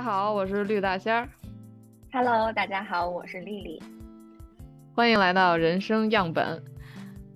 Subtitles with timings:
[0.00, 1.28] 家好，我是绿大仙儿。
[2.10, 3.82] Hello，大家好，我是丽丽。
[4.94, 6.62] 欢迎来到人生样本。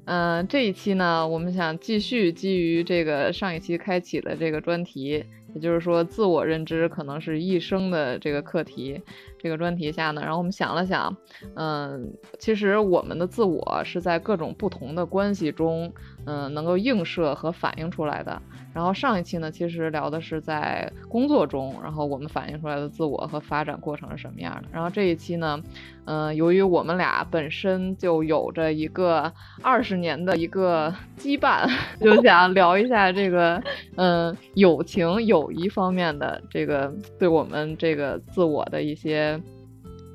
[0.06, 5.22] 嗯、这一期呢，我们想继续基于这个上一期开启的这个专题，
[5.54, 8.98] 也就是说，自我认知可能是一生的这个课题。
[9.44, 11.14] 这个专题下呢，然后我们想了想，
[11.54, 15.92] 嗯，其实我们的自我是在各种不同的关系中，
[16.24, 18.40] 嗯，能够映射和反映出来的。
[18.72, 24.68] 然后上一期呢，其实聊的是在工作中，然后我们反映出来的自我和发展过程是什么样的。
[24.72, 25.62] 然后这一期呢，
[26.06, 29.30] 嗯、由于我们俩本身就有着一个
[29.62, 31.70] 二十年的一个羁绊，
[32.00, 33.62] 就想聊一下这个，
[33.96, 39.33] 嗯、友情、友谊方面的这个对我们这个自我的一些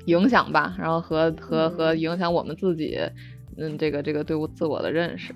[0.06, 2.98] 影响吧，然后和和和影响我们自己，
[3.56, 5.32] 嗯，这个这个对我自我的认识，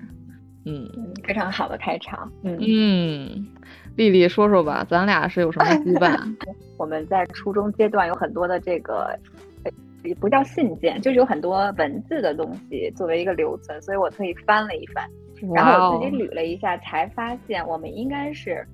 [0.65, 0.89] 嗯。
[0.97, 2.31] 嗯，非常好的开场。
[2.43, 3.47] 嗯，嗯，
[3.95, 6.19] 丽丽说说吧，咱俩是有什么羁绊？
[6.77, 9.17] 我们在初中阶段有很多的这个，
[9.63, 9.71] 呃
[10.03, 15.07] 也不叫信件，就是有很多文字的东西作为一个留存，所以我特意翻了一翻，
[15.53, 18.65] 然后我自己捋了一下，才发现我们应该是。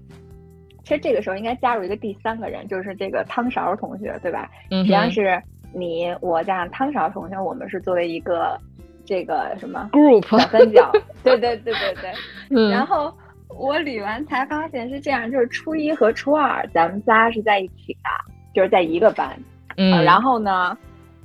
[0.83, 4.49] 其实这个时候应该加入一个第三个人，就是这个汤勺同学，对吧？
[4.71, 5.41] 嗯实际上是
[5.73, 8.59] 你我加上汤勺同学，我们是作为一个
[9.05, 10.91] 这个什么，group，小三角，
[11.23, 12.11] 对对对对对。
[12.55, 13.13] 嗯，然后
[13.47, 18.09] 我捋完才发现是这样，就是初一和初二咱们仨是在一起的，
[18.53, 19.29] 就是在一个班。
[19.77, 20.77] 嗯，呃然后呢，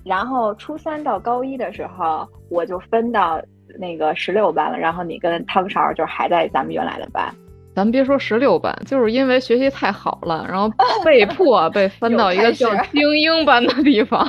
[0.05, 3.43] 然后初三到高一的时候，我就分到
[3.79, 7.35] 那个十六班了，然后你跟汤勺就还在咱们原来的班。
[7.77, 10.73] 咱别说十六班，就是因为学习太好了，然后
[11.05, 14.27] 被 迫被分到一个叫 精英班的地方，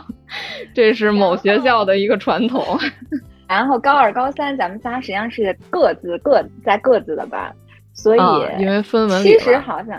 [0.75, 2.61] 这是某学校的一个传统。
[3.47, 7.49] 然后高二、高三咱们仨实际上是各自各在各自的班，
[7.93, 9.97] 所以、啊，因为分文理其实好像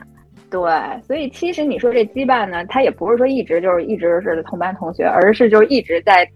[0.50, 0.60] 对，
[1.06, 6.28] 所以其实你说这羁绊呢，它也不是说一直就是一直是同班同学，而是就是一直在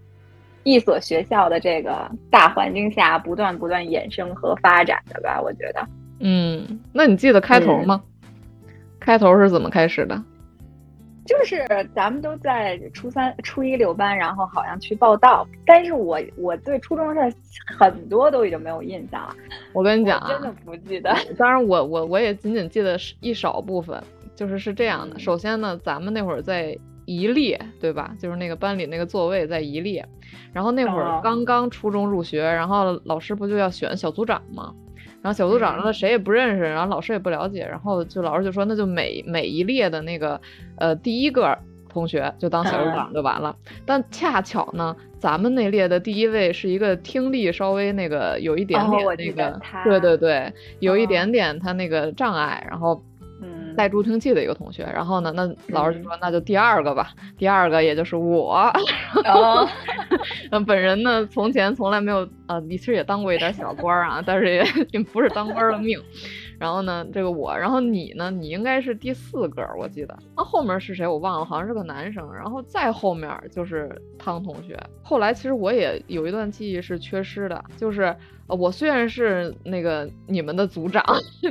[0.63, 5.87] 一所学校的这个大环境下不断不断衍生和发展的吧，我觉得。
[6.25, 8.01] 嗯，那你记得开头吗？
[8.99, 10.23] 开头是怎么开始的？
[11.25, 17.33] 就是咱们都在初三、初一六班，然后好像去报道，但是我我对初中的事儿
[17.77, 19.35] 很多都已经没有印象了，
[19.73, 21.13] 我跟你讲我真的啊，不记得。
[21.37, 24.01] 当然我我我也仅仅记得是一少部分，
[24.35, 25.15] 就是是这样的。
[25.17, 28.15] 嗯首先呢，咱们那会儿在一列，对吧？
[28.19, 30.05] 就是那个班里那个座位在一列，
[30.53, 34.73] 然后那会儿哦刚刚初中入学，然后老师不就要选小组长吗？
[35.23, 35.85] 然后小组长嗯。
[35.85, 40.39] 呢谁也不认识，然后老师也不了解，然后就老师就说那就每每一列的那个
[40.77, 41.57] 呃第一个
[41.89, 43.55] 同学就当小组长就完了。
[43.85, 53.12] 但恰巧呢，咱们那列的第一位是一个听力稍微那个有一点点那个，对对对，有一哦点点他那个障碍，然后嗯，
[53.73, 54.83] 带助听器的一个同学。
[54.83, 58.71] 然后呢，那老师就嗯说那就第二个吧，第二个也就是我。
[59.25, 59.67] 哦，
[60.51, 65.99] 嗯，本人呢，从前从来没有呃，其实也当过一点小官啊，但是也 也不是当官的命。
[66.59, 70.17] 然后呢，这个我，然后你呢，你应该是第四个，我记得。
[70.37, 72.33] 那后面是谁我忘了，好像是个男生。
[72.33, 74.79] 然后再后面就是汤同学。
[75.01, 78.15] 后来其实我也有一段记忆是缺失的，就是
[78.47, 81.03] 呃我虽然是那个你们的组长，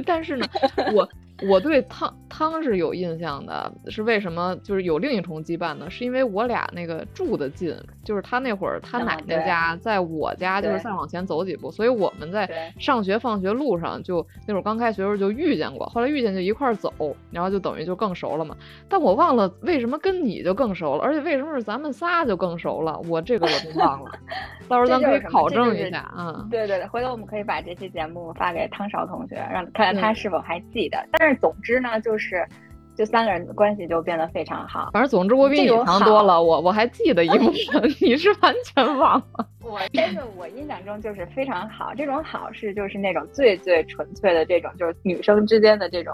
[0.06, 0.46] 但是呢，
[0.94, 1.06] 我
[1.48, 4.56] 我对汤汤是有印象的，是为什么？
[4.62, 5.90] 就是有另一重羁绊呢？
[5.90, 16.92] 是因为我俩那个住的近，就是他那会儿他啊奶奶家在我家，就是再往前走几步，所以我们在上学放学路上就那会儿刚开学的时候就遇见过，后来遇见就一块儿走，
[17.30, 18.56] 然后就等于就更熟了嘛。
[18.88, 24.10] 但我忘了为什么跟你就更熟了，而且为什么是咱们仨就更熟了，我这个我就忘了，
[24.68, 26.46] 到时候咱可以考证这就是一下啊。
[26.50, 30.98] 对对对，回头我们可以把这期节目发给汤勺同学，让看看他是否还记得。
[31.12, 32.46] 但是总之呢，就是
[32.94, 34.90] 这三个人的关系就变得非常好。
[34.92, 39.48] 反正总之我比你强多了，我我还记得一部分， 你是完全忘了。
[39.62, 46.12] 我真的我印象中就是非常好，这种好是就是那种最最纯粹的这种，就是女生之间的这种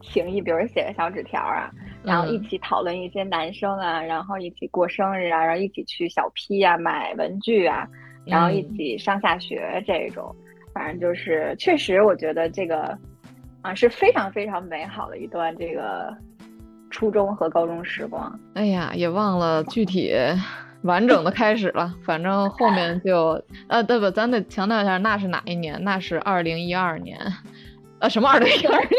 [0.00, 1.70] 情谊，比如写个小纸条啊，
[2.02, 7.86] 然后一嗯起讨论一些男生啊，然后一起过生日啊，然后一起去小批啊买文具啊，
[8.24, 10.34] 然后一嗯起上下学这种，
[10.72, 12.96] 反正就是确实我觉得这个
[13.62, 16.16] 啊，是非常非常美好的一段这个
[16.90, 18.38] 初中和高中时光。
[18.54, 20.14] 哎呀，也忘了具体
[20.82, 25.82] 完整的开始了，反正后面就呃，对不，咱得强调一下，那是哪一年？
[25.82, 27.18] 那是二零一二年，
[27.98, 28.88] 呃，什么二零一二年？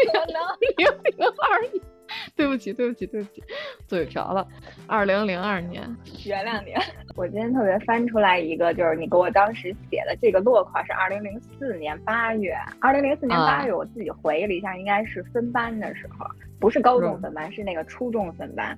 [0.76, 0.86] 零
[1.16, 1.82] 零二年。
[2.36, 3.42] 对不起，对不起，对不起，
[3.86, 4.46] 嘴瓢了。
[4.86, 5.82] 二零零二年，
[6.26, 6.72] 原谅你。
[7.16, 12.54] 我今天特别翻出来一个，就是你给我当时写的这个落款是二零零四年八月。
[12.80, 16.26] 二零零四年八月，我自己回忆了一下，应该是分班的时候，
[16.58, 18.76] 不是高中分班，是那个初中分班。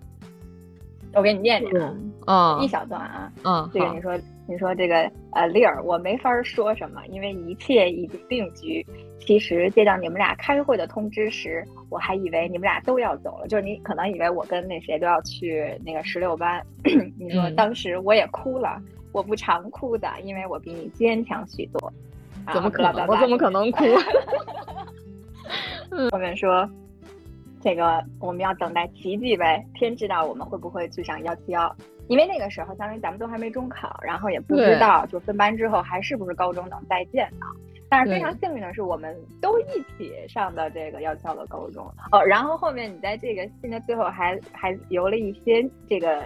[1.14, 1.94] 我给你念念
[2.24, 4.18] 啊，一小段啊，嗯，这个你说，
[4.48, 8.84] 你说这个呃，丽儿，我没法说什么，因为一切已经定局。
[9.24, 16.60] 其实接到你们俩开会的通知时，我还以为你们俩都要走了，就是你可能以为我跟那谁都要去那个十六班。
[17.18, 18.82] 你说当时我也哭了，
[19.12, 21.92] 我不常哭的，因为我比你坚强许多。
[22.52, 23.06] 怎么可能？
[23.06, 23.84] 我怎么可能哭？
[26.10, 26.68] 后面说，
[27.60, 31.72] 这个我们要等待奇迹呗，天知道我们会不会去上幺七幺，
[32.08, 37.46] 因为那个时候相当于咱们都还没中考，然后也不知道就分班之后还是不是高中能再见呢。
[37.92, 39.64] 但是非常幸运的是，我们都一
[39.98, 42.24] 起上的这个要校的高中哦。
[42.24, 46.24] 然后后面你在这个信的最后还还留了一些这个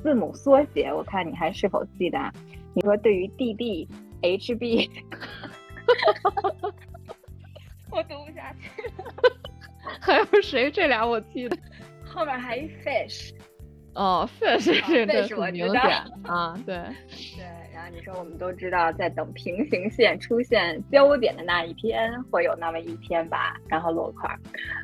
[0.00, 2.32] 字母缩写，我看你还是否记得？
[2.74, 3.88] 你说对于 D D
[4.22, 4.88] H B，
[7.90, 8.70] 我读不下去。
[10.00, 10.70] 还有谁？
[10.70, 11.58] 这俩我记得。
[12.06, 13.32] 后面还一 fish。
[13.94, 15.80] 哦，fish 是这个很明显
[16.22, 16.76] 啊，对
[17.36, 17.59] 对。
[17.88, 23.56] 你说我们都知道，在等平行线出现焦点的那一天，会有那么一天吧。
[23.68, 24.38] 然后落款，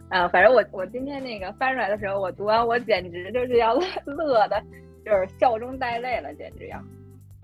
[0.08, 4.62] 呃，反正我我今天那个翻出来的时候，我读完我简直就是要乐的，
[5.04, 6.80] 就是笑中带泪了，简直要。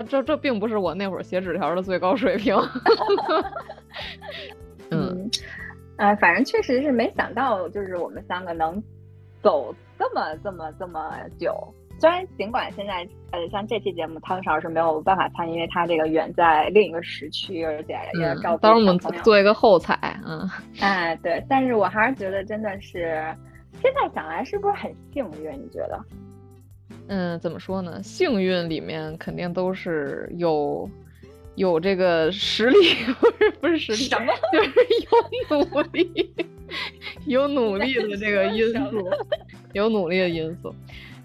[0.08, 2.56] 这这并不是我那会儿写纸条的最高水平。
[4.90, 5.30] 嗯，
[5.96, 8.82] 呃，反正确实是没想到，就是我们三个能
[9.42, 11.72] 走这么这么这么久。
[12.02, 20.50] 虽然尽管现在呃，像这期节目汤勺是没有办法参与，因为他这个远在另一个时区，而且也照顾当我们做一个后采，嗯，
[20.82, 23.24] 哎，对，但是我还是觉得真的是，
[23.80, 25.52] 现在想来是不是很幸运？
[25.52, 26.04] 你觉得？
[27.06, 28.02] 嗯，怎么说呢？
[28.02, 30.90] 幸运里面肯定都是有
[31.54, 32.78] 有这个实力，
[33.20, 34.32] 不是不是实力，什么？
[34.52, 34.70] 就是
[35.48, 36.34] 有努力，
[37.26, 39.08] 有努力的这个因素，
[39.72, 40.74] 有努力的因素。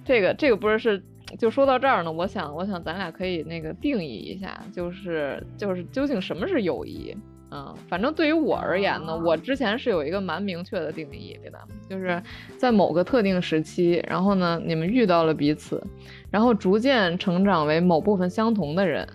[0.07, 1.03] 这个这个不是是，
[1.37, 7.13] 就说到这儿呢，我想我想咱俩可以那个定义一下，就是就是究竟什么是友谊？
[7.49, 11.59] 嗯，反正对于我而言呢，我之前是有一个蛮明确的定义的，
[11.89, 12.21] 就是
[12.57, 15.81] 在某个特定时期，然后呢，你们遇到了彼此，
[16.29, 19.07] 然后逐渐成长为某部分相同的人。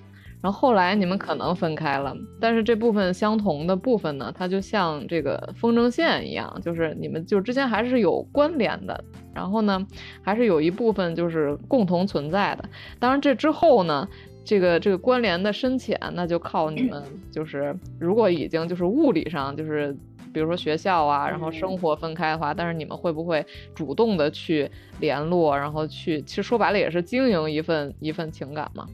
[0.42, 9.04] 然后后来你们可能分开了，但是这部分相同的部分呢，它就像这个风筝线一样，就是你们就之间还是有关联的。
[9.32, 9.86] 然后呢，
[10.20, 12.68] 还是有一部分就是共同存在的。
[12.98, 14.06] 当然这之后呢，
[14.44, 19.96] 这个这个关联的深浅，那就靠你们 就是如果已经就是物理上就是
[20.34, 24.68] 比如说学校啊，然后生活分开的话，但是你们会不会主动的去
[24.98, 28.84] 联络，然后去其实说白了也是经营一份一份情感嘛。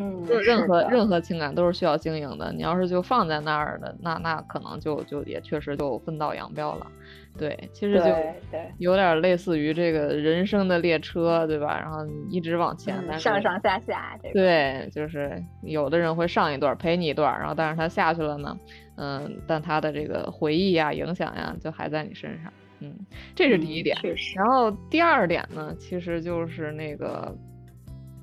[0.00, 2.50] 嗯，就任何任何情感都是需要经营的。
[2.52, 6.86] 你要是就放在那儿的，那那可能就就也确实就分道扬镳了。
[7.38, 8.04] 对，其实就
[8.78, 11.78] 有点类似于这个人生的列车，对吧？
[11.78, 11.98] 然后
[12.30, 14.18] 一直往前，上上下下。
[14.32, 18.56] 对，就是有的人会上一段陪你一段，然后但是他下去了呢，
[18.96, 22.52] 嗯，但他的这个回忆呀、影响呀，就还在你身上。
[22.80, 22.94] 嗯，
[23.34, 23.96] 这是第一点。
[24.34, 27.36] 然后第二点呢，其实就是那个。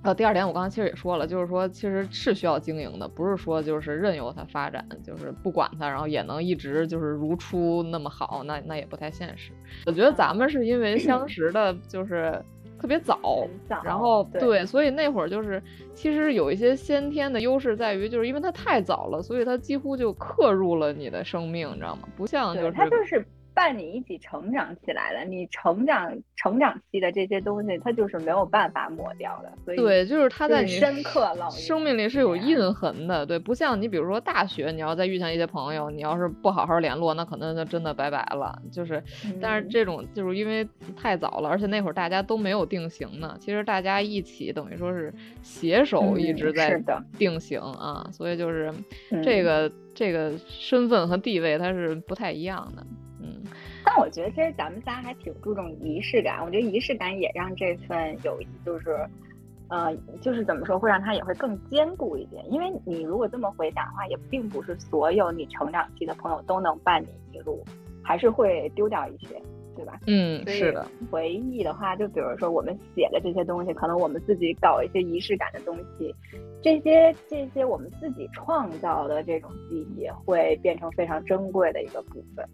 [0.04, 9.52] 呃，第二点我刚才其实也说了，就是说其实是需要经营的，不是说就是任由它发展，就是不管它，然后也能一直就是如初那么好，那那也不太现实。
[9.86, 12.42] 我觉得咱们是因为相 识的，就是
[12.80, 13.48] 特别早，
[13.84, 15.62] 然后对，所以那会儿就是
[15.94, 22.08] 其实有一些先天的优势在于，就是因为它太早了，所以它几乎就刻入了你的生命，你知道吗？
[22.16, 23.26] 不像就是它就是。
[23.58, 29.52] 伴你一起成长起来的，你成长成长期的这些东西，它就是没有办法抹掉的。
[29.66, 33.26] 所以对，就是它在你深刻生命里是有印痕的。
[33.26, 38.62] 对，不像你比如说大学，你要再遇见一些朋友，你要是不好好联络，那可能就真的拜拜了。
[38.72, 39.04] 就是，
[39.42, 43.36] 但是这种就是因为太早了，而且那会儿大家都没有定型呢。
[43.40, 45.12] 其实大家一起等于说是
[45.42, 46.80] 携手一直在
[47.18, 48.72] 定型啊，所以就是
[49.24, 52.86] 这个这个身份和地位它是不太一样的。
[53.22, 53.42] 嗯，
[53.86, 56.44] 但我觉得其实咱们仨还挺注重仪式感。
[56.44, 58.98] 我觉得仪式感也让这份友谊，就是，
[59.70, 62.44] 呃，就是怎么说，会让它也会更坚固一点。
[62.52, 67.64] 因为你如果这么回答的话，也并不是所有你成长期的朋友都能伴你一路。
[68.04, 69.36] 还是会丢掉一些，
[69.76, 70.00] 对吧？
[70.08, 76.16] 嗯，是的，回忆的话，就比如说我们写的这些东西，可能我们自己搞一些仪式感的东西，
[76.64, 82.48] 这些这些我们自己创造的这种记忆，会变成非常珍贵的一个部分。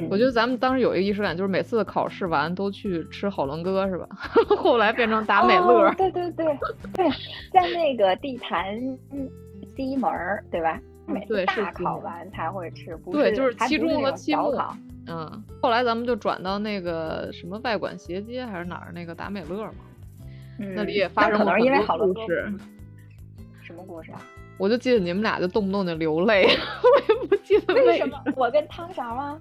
[0.00, 4.08] 嗯我觉得咱们当时有一个仪式感，就是每次考试完都去吃好伦哥，是吧？
[4.58, 5.88] 后来变成达美乐。
[5.88, 6.46] 哦，对对对
[6.94, 7.08] 对，
[7.52, 8.74] 在那个地坛
[9.76, 10.80] 西门儿，对吧？
[11.06, 14.54] 每次对是大考完才会吃，不对就是期中和期末。
[15.08, 19.72] 嗯，后来咱们就转到那个什么外馆斜街还是哪儿那个达美乐嘛，
[20.60, 22.52] 嗯，那里也发生过可能是因为很多故事。
[23.62, 24.20] 什么故事啊？
[24.60, 26.44] 我就记得你们俩就动不动就流泪，
[26.84, 29.38] 我也不记得为什什么我跟汤勺吗？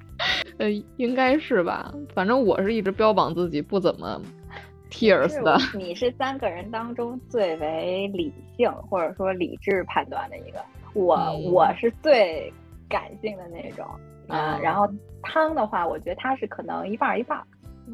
[0.57, 4.19] 呃，应该是吧，反正我是一直标榜自己不怎么
[4.89, 5.57] tears 是的。
[5.77, 10.59] 你是三个人当中最为理性或者说理智判断的一个，
[10.93, 12.51] 我、嗯我是最
[12.87, 13.85] 感性的那种
[14.29, 14.87] 啊、嗯然后
[15.21, 17.43] 汤的话，我觉得他是可能一半儿一半儿。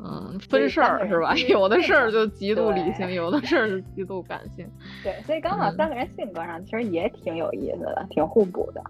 [0.04, 1.36] 嗯，分事儿是吧？
[1.50, 4.68] 有的事儿就极度理性，有的事儿就极度感性。
[5.04, 8.82] 对，所以刚好嗯三个人性格上其实也挺有意思的，挺互补的。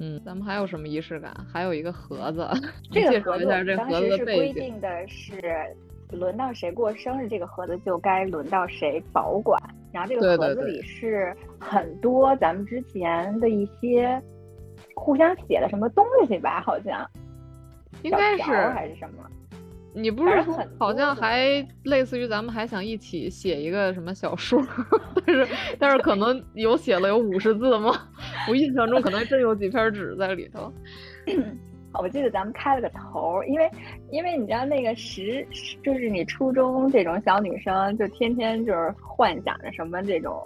[0.00, 1.32] 嗯，咱们还有什么仪式感？
[1.52, 2.48] 还有一个盒子，
[2.92, 4.52] 这介个盒子绍一下这当盒子的时是规。
[4.52, 5.40] 定的是，
[6.10, 9.60] 轮到谁过生日，这个盒子就该轮到谁保管。
[9.92, 14.20] 然后这个盒子里是很多咱们之前的一些
[14.96, 17.08] 互相写的什么东西吧，好像
[18.02, 19.24] 应该是还是什么。
[19.94, 20.42] 你不是
[20.78, 24.60] 好像还类似于咱们还想一起写一个什么小说，
[25.24, 25.48] 但是
[25.78, 27.92] 但是可能有写了有五十字吗？
[28.50, 30.72] 我印象中可能真有几篇纸在里头。
[32.02, 33.70] 我记得咱们开了个头儿，因为
[34.10, 35.46] 因为你知道那个时，
[35.84, 40.36] 就是你初中这种小女生，就天天就是幻想着什么这种，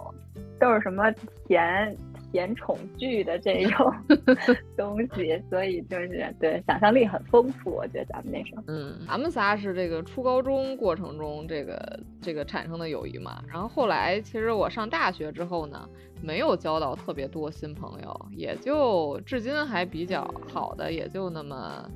[0.59, 1.11] 都是什么
[1.47, 1.97] 甜
[2.31, 3.93] 甜宠剧的这种
[4.77, 7.71] 东西，所以就是对想象力很丰富。
[7.71, 15.89] 我觉得咱们那时候，嗯，咱们仨是这个初高中过程中这个这个产生的友谊嘛，然后后来其实我上大学之后呢，
[16.21, 21.89] 没有交到特别多新朋友，也就至今还比较好的也就那么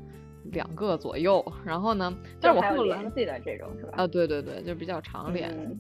[0.52, 1.46] 两个左右。
[1.64, 3.94] 然后呢，但是我就还有后来联系的这种是吧？
[3.98, 5.56] 啊，对对对，就比较常联系。
[5.58, 5.80] 嗯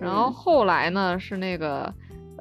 [0.00, 1.92] 然后后来呢是那个。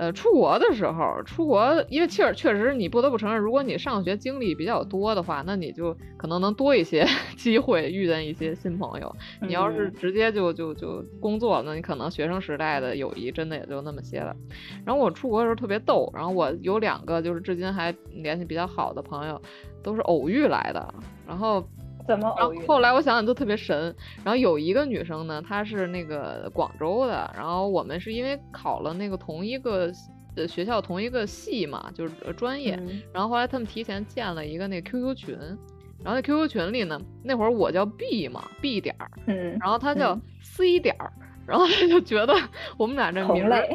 [0.02, 7.06] 呃，出国的时候，出国，因为确实确实，你不得不承认，如果你上学经历比较多的话，那你就可能能多一些
[7.38, 9.16] 机会遇见一些新朋友。
[9.42, 14.36] 你要是嗯直接就就就工作，那你可能学生时代的友谊真的也就那么些了。
[14.84, 19.40] 然后我出国的时候特别逗，然后我有两个就是至今还联系比较好的朋友，
[19.84, 20.92] 都是偶遇来的。
[21.28, 21.64] 然后
[22.08, 22.68] 怎么然后偶遇的？
[22.68, 23.96] 后来我想想都特别神。
[24.24, 29.92] 然后有一个女生呢，她是那个广州的，然后我们是因为考了那个同一个
[30.36, 32.76] 呃学校同一个系嘛，就是呃专业。
[32.82, 35.38] 嗯然后后来他们提前建了一个那个 QQ 群，
[36.04, 41.12] 然后那 QQ 群里呢，那会儿我叫 B 嘛，B 点儿，嗯，然后他叫嗯 C 点儿，
[41.46, 42.34] 然后他就觉得
[42.78, 43.68] 我们俩这名儿，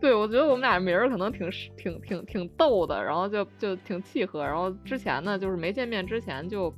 [0.00, 4.44] 对，我觉得我们俩名儿可能挺挺挺挺逗的，然后就就挺契合。
[4.44, 6.72] 然后之前呢，就是没见面之前就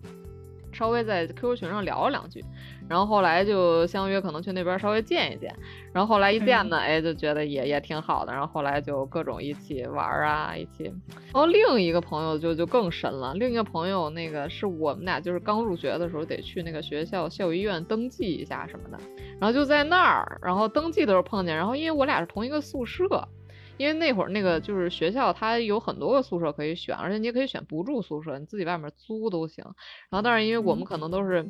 [0.75, 2.45] 稍微在 QQ 群上聊了两句，
[2.88, 5.54] 然后后来就相约可能去那边稍微见一见。
[5.93, 8.33] 然后后来一见呢，哎，就觉得也也挺好的。
[8.33, 10.85] 然后后来就各种一起玩啊，一起。
[10.85, 18.99] 然后另一个朋友就就更神了，另一个朋友那个是我们俩就是刚入学的时候得去那个学校校医院登记一下什么的。
[19.40, 23.28] 然后就在那儿，然后登记的时候碰见，然后因为我俩是同一个宿舍，
[23.76, 29.64] 因为那会儿那个就是学校它有很多个宿舍可以选，而且你也可以选不住宿舍，你自己外面租都行。
[30.11, 31.45] 然后但是因为我们可能都是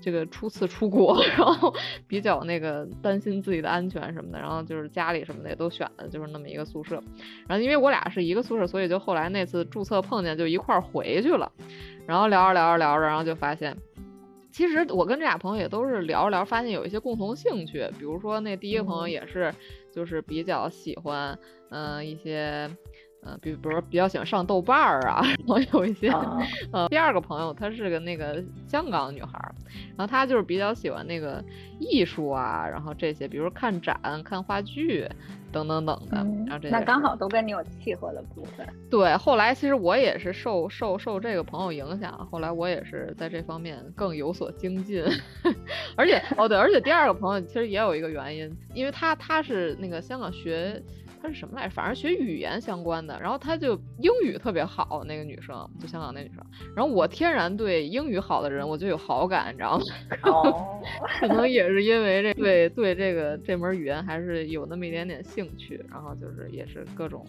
[0.00, 1.72] 这个初次出国， 然后
[2.06, 7.02] 比较那个担心自己的安全什么的，然后就是家里什么的也都选的就是那么一个宿舍。
[7.48, 11.50] 然后因为我俩是一个宿舍，所以就后来那次注册碰见就一块儿回去了，
[12.06, 13.76] 然后聊着聊着聊着，然后就发现。
[14.52, 19.54] 其实我跟这俩朋友也都是聊着聊，发现有一些共同兴趣，比如说那第一个朋友嗯也是，
[19.92, 21.38] 就是比较喜欢，嗯、
[22.04, 22.68] 一些，
[23.22, 26.38] 嗯、比比如说比较喜欢上豆瓣儿啊， 然后有一些，啊
[26.72, 29.54] 呃，第二个朋友她是个那个香港女孩儿，
[29.96, 31.44] 然后她就是比较喜欢那个
[31.78, 35.06] 艺术啊，然后这些，比如看展、看话剧
[35.52, 38.66] 等等等的，嗯然后这些那刚好都跟你有契合的部分。
[38.90, 45.04] 对，后来其实我也是受受受这个朋友影响，后来我也是在这方面更有所精进，
[45.94, 50.82] 而且哦对，而且第二个朋友其实也有一个原因，因为他他是那个香港学。
[51.22, 51.74] 他是什么来着？
[51.74, 56.44] 反正学语言相关的，然后她就英语特别好，那个女生就香港那女生。
[56.74, 59.84] 然后我天然对英语好的人我就有好感，你知道吗？
[60.32, 60.82] 哦，
[61.20, 67.24] 可能也是因为这对对这个这门语言还是有那么一点点兴趣，然后就是也是各种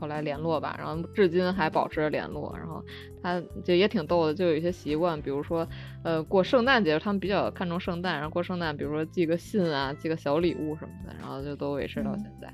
[0.00, 2.52] 后来联络吧，然后至今还保持着联络。
[2.56, 2.82] 然后
[3.22, 5.68] 他就也挺逗的，就有一些习惯，比如说，
[6.02, 12.50] 呃，过圣诞节他们比较看重圣诞，然后过圣诞，比如说寄个信啊，寄个小礼物什么的，然后就都维持到现在，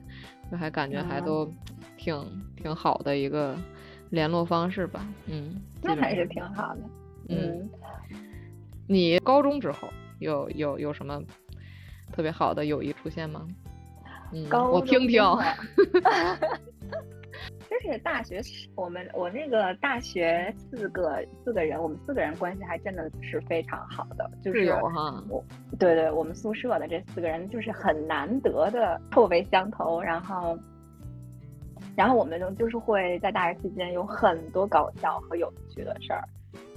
[0.50, 1.48] 就还感觉还都
[1.96, 2.20] 挺
[2.56, 3.56] 挺好的一个
[4.10, 5.06] 联络方式吧。
[5.26, 6.80] 嗯，那还是挺好的。
[7.28, 7.70] 嗯，
[8.88, 9.88] 你高中之后
[10.18, 11.22] 有有有什么
[12.12, 13.46] 特别好的友谊出现吗？
[14.32, 15.22] 嗯，我听听。
[17.68, 18.40] 就是大学，
[18.74, 25.22] 我们我那个大学四个四个人，我们四个人关系还真的是非常好的，就是有哈。
[25.28, 25.44] 我
[25.78, 30.58] 对对，我们宿舍的这四个人就是很难得的臭味相投，然后
[31.96, 36.22] 然后我们就是会在大学期间有很多搞笑和有趣的事儿。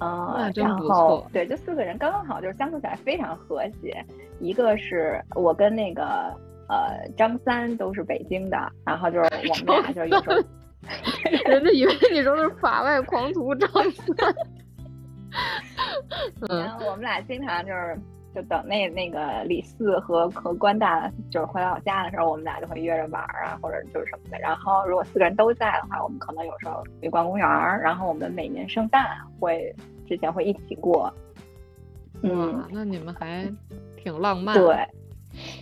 [0.01, 4.03] 嗯，然后对，就四个人刚刚好，就是相处起来非常和谐。
[4.39, 6.03] 一个是我跟那个
[6.67, 10.38] 呃张三都是北京的，然后就是我们俩就有时候，
[11.46, 14.36] 人家以为你说是法外狂徒张三。
[16.60, 18.00] 然后我们俩经常就是
[18.34, 24.39] 就等那那个李四和和关大就是回老家的时候，我们俩就会约着玩啊，或者就是什么的。
[24.39, 27.48] 然后如果四个人都在的话，我们可能有时候去逛公园
[27.79, 29.05] 然后我们每年圣诞
[29.39, 29.75] 会。
[30.08, 31.13] 之前会一起过，
[32.24, 33.48] 嗯，那你们还
[33.96, 34.58] 挺浪漫。
[34.58, 34.75] 对，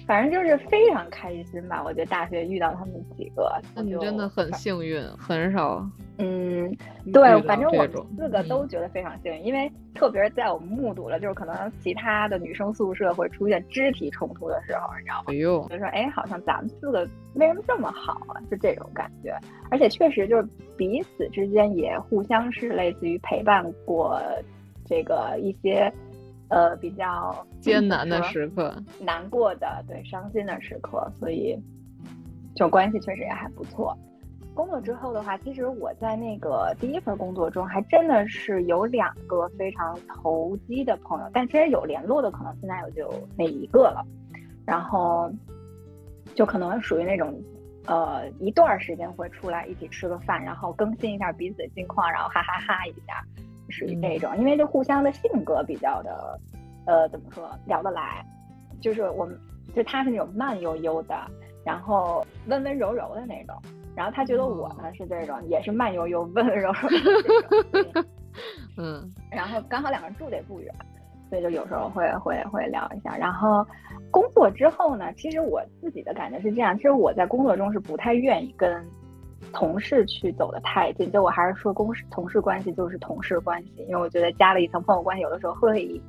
[0.08, 1.84] 反正就是非常开心吧。
[1.84, 5.86] 我觉得大学遇到他们几个，那你真的很幸运，很少。
[6.20, 6.76] 嗯，
[7.14, 15.26] 对，反正我们四个都觉得非常幸运，因为特别是在我们目睹了就是可能其他的女生宿舍会出现肢体冲突的时候，你知道吗？
[15.28, 18.42] 哎呦，就说哎，好像咱们四个为什么这么好啊？
[18.50, 19.38] 就这种感觉，
[19.70, 24.20] 而且确实就是彼此之间也互相是类似于陪伴过
[24.86, 25.94] 这个一些
[26.50, 31.58] 呃比较艰难的时刻、难过的对伤心的时刻，所以
[32.56, 33.98] 就关系确实也还不错。
[34.54, 43.08] 工作之后的话，其实我在那个第一份工作中，还真的是有两个非常投机的朋友，但其实有联络的可能现在也就
[43.38, 44.04] 那一个了。
[44.66, 45.32] 然后
[46.34, 47.40] 就可能属于那种，
[47.86, 53.24] 呃，一段时间会出来一起吃个饭，然后更新一下彼此的近况，然后哈哈哈一下，
[53.70, 54.38] 属于这种。
[54.38, 56.40] 因为就互相的性格比较的，
[56.86, 58.26] 呃，怎么说聊得来，
[58.82, 59.38] 就是我们
[59.76, 61.16] 就他是那种慢悠悠的，
[61.66, 63.56] 然后温温柔柔的那种。
[63.96, 67.00] 然后他觉得我呢是这种，也是慢悠悠、温温柔柔的
[67.74, 68.06] 这种。
[68.78, 69.14] 嗯。
[69.32, 70.72] 然后刚好两个人住的也不远，
[71.30, 73.18] 所以就有时候会会会聊一下。
[73.18, 73.66] 然后
[74.12, 78.86] 工作之后呢，其实我自己的感觉是这样：，其实我在工作中是不太愿意跟
[79.54, 86.02] 同事去走的太近，就我还是说，公事同事关系就是同事关系，因为我觉得加了一层朋友关系，有的时候会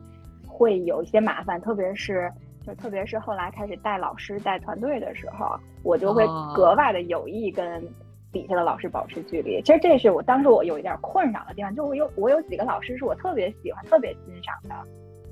[0.46, 2.30] 会有一些麻烦，特别是。
[2.66, 7.82] 就特别是后来开始带老师、带团队的时候，我就会格外的有意跟
[8.30, 9.62] 底下的老师保持距离。
[9.62, 14.74] 其实这是我当时我有一点困扰的地方，就我有我有几个老师是我特别喜欢、特别欣赏的。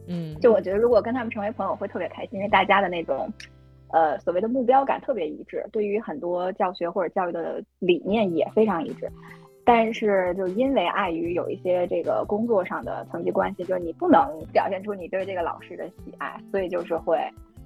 [0.08, 3.30] 嗯，就我觉得如果跟他们成为朋友，会特别开心，因为大家的那种
[3.90, 9.10] 呃所谓的目标感特别一致，对于很多教学或者教育的理念也非常一致。
[9.64, 17.18] 但是，就因为碍于有一些这个工作上的层级关系，就是你不能表现出你对这个老师的喜爱，所以就是会，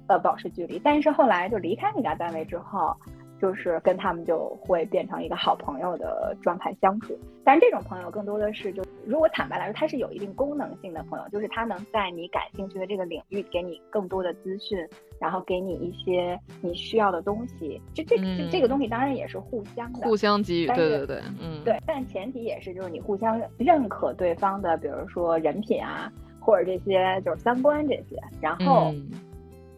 [0.07, 0.81] 呃，保持距离。
[0.83, 2.97] 但是后来就离开那家单位之后，
[3.41, 7.17] 就是跟他们就会变成一个好朋友的状态相处。
[7.43, 14.77] 但是这种朋友更多的是，就如果坦白来说，他是有一定功能性的朋友，就是他能在你感兴趣的这个领域给你更多的资讯。
[15.19, 28.91] 然后给你一些你需要的东西，这这这这个东西当然也是互相的，互相给予，对对对，嗯，对，但前提也是就是你互相认可对方的，比如说人品啊，或者这些就是三观这些，然后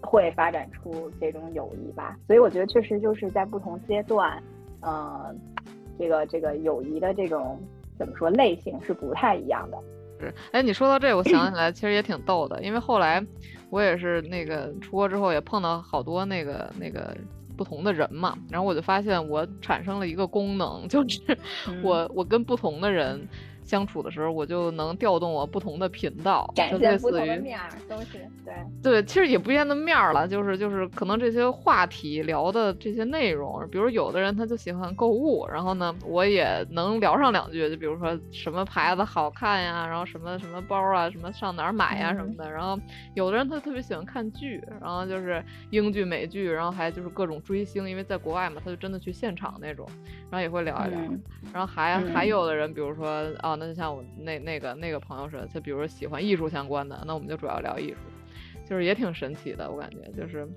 [0.04, 2.16] 会发展出这种友谊吧。
[2.28, 4.42] 所以我觉得确实就是在不同阶段，
[4.82, 5.36] 嗯，
[5.98, 7.60] 这个这个友谊的这种
[7.98, 9.78] 怎么说类型是不太一样的。
[10.20, 13.26] 是，哎，你说到这，我想起来其实也挺逗的，因为后来。
[13.70, 17.18] 我也是那个出国之后也碰到好多那个那个
[17.58, 21.20] 不同的人嘛，然后我就发现我产生了一个功能，就是
[21.82, 23.28] 我我跟不同的人。
[23.64, 28.54] 相处的时候，我就能调动我不同的频道，展现不同的面儿，都是对。
[28.84, 42.78] 对，其实也不见得面儿了，就是就是可能这些话题聊的这些内容，比如有的人他就喜欢购物，然后呢，我也能聊上两句，就比如说什么牌子好看呀，然后什么什么包啊，什么上哪儿买呀什么的，然后
[43.14, 49.88] 有的人他特别喜欢看剧，然后就是英剧美剧，然后还就是各种追星，因为在国外嘛，他就真的去现场那种，
[50.30, 51.00] 然后也会聊一聊，
[51.54, 53.08] 然后还还有的人，比如说
[53.40, 53.53] 啊。
[53.56, 57.98] 那就像我那那个那个朋友似的，就比如说喜欢艺术相关的，那我们就主要聊艺术，
[58.68, 60.48] 就是也挺神奇的，我感觉就是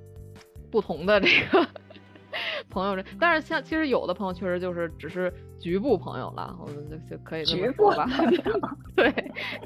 [0.71, 1.67] 不同的这个
[2.69, 8.07] 朋友这，但是像其实有的朋友确实就是只是局部朋友了，我们就就可以这么说吧。
[8.97, 9.13] 对，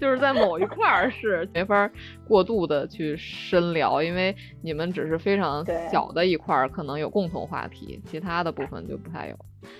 [0.00, 1.90] 就是在某一块儿是没法儿
[2.26, 9.36] 过度的去深聊，因为你们只是非常小的一块儿可能有共同话题，其他的部分就不太有。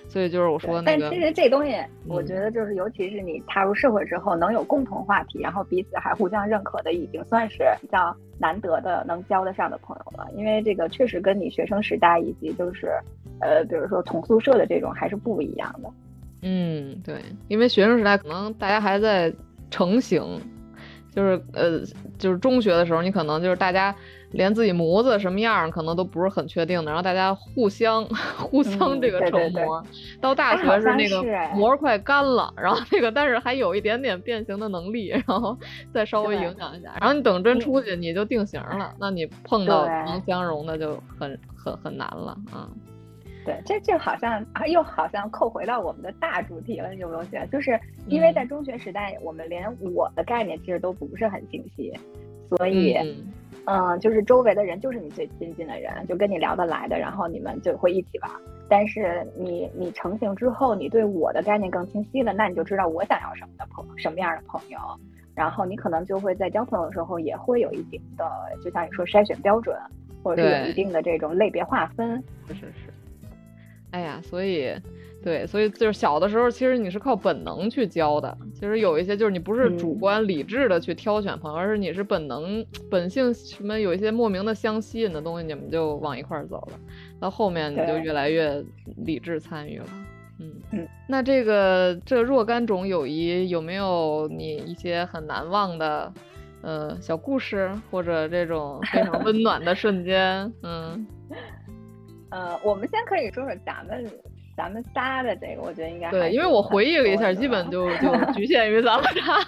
[0.08, 1.74] 所以就是我说对那个但其实这东西，
[2.06, 10.28] 我嗯觉得就是，尤其是你踏入社会之后，能有共同话题，然后彼此还互相认可的，已经算是比较难得的能交得上的朋友了。
[10.36, 12.88] 因为这个确实跟你学生时代以及就是，
[13.40, 15.90] 呃，比如说同宿舍的这种还是不一样的。
[16.42, 19.32] 嗯，对，因为学生时代可能大家还在
[19.70, 20.22] 成型，
[21.14, 21.80] 就是呃，
[22.18, 23.94] 就是中学的时候，你可能就是大家
[24.32, 28.04] 连自己模子什么样儿可能都不是很确定的，然后大家互相
[28.38, 29.84] 互相嗯这个对对对成模。
[30.20, 35.56] 到大学是那个是哎膜儿快干了，然后那个但是还有一点点变形的能力，然后
[35.92, 42.68] 再稍微影响一下，然后你等真嗯出去你就定型了，那你碰到对能相容的就很很很难了啊。
[43.44, 47.46] 对，这这好像啊，又好像扣回到我们的大主题了，你有没有觉得？
[47.46, 51.92] 就是因为在嗯中学时代，我们连我的概念其实都不是很清晰，
[52.48, 52.94] 所以。
[53.66, 58.30] 嗯嗯，就是周围的人就是你最亲近的人，就跟你聊得来的，然后你们就会一起玩。
[58.68, 64.78] 但是你你成型之后，你对我的概念更清晰了，那你就知道我想要什么的朋什么样的朋友，
[65.34, 68.24] 然后你可能就会在交朋友的时候也会有一定的，
[68.62, 69.76] 就像你说筛选标准，
[70.22, 72.22] 或者是有一定的这种类别划分。
[72.48, 72.92] 是是是，
[73.90, 74.72] 哎呀，所以，
[75.22, 78.36] 对，所以就是小的时候，其实你是靠本能去交的。
[78.54, 86.78] 其实有一些就是你不是主嗯观理智的去挑选朋友，而是你是本能、本性什么有一些莫名的相吸引的东西，你们就往一块儿走了。
[87.20, 88.64] 到后面你就越来越
[88.96, 89.86] 理智参与了。
[90.38, 96.12] 嗯嗯，那这个这若干种友谊有没有你一些很难忘的？
[96.62, 101.06] 呃，小故事或者这种非常温暖的瞬间，嗯，
[102.28, 104.04] 呃，我们先可以说说咱们
[104.60, 109.38] 咱们仨的这个，我觉得应该对，因为我回忆了一下，基本就就局限于咱们仨。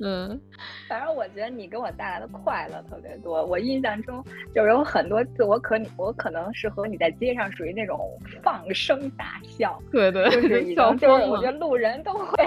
[0.00, 0.40] 嗯，
[0.88, 3.44] 反正我觉得你给我带来的快乐特别多。
[3.44, 12.46] 我印象中就是有很多次，我可你我可能是和你在街上属于那种放声大笑，对对，就是已笑经就是，我觉得路人都会，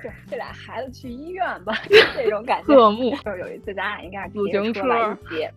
[0.00, 1.74] 就这俩孩子去医院吧，
[2.14, 2.66] 这种感觉。
[2.72, 3.10] 侧目。
[3.24, 5.48] 就是有一次咱俩应该是自行车吧车一起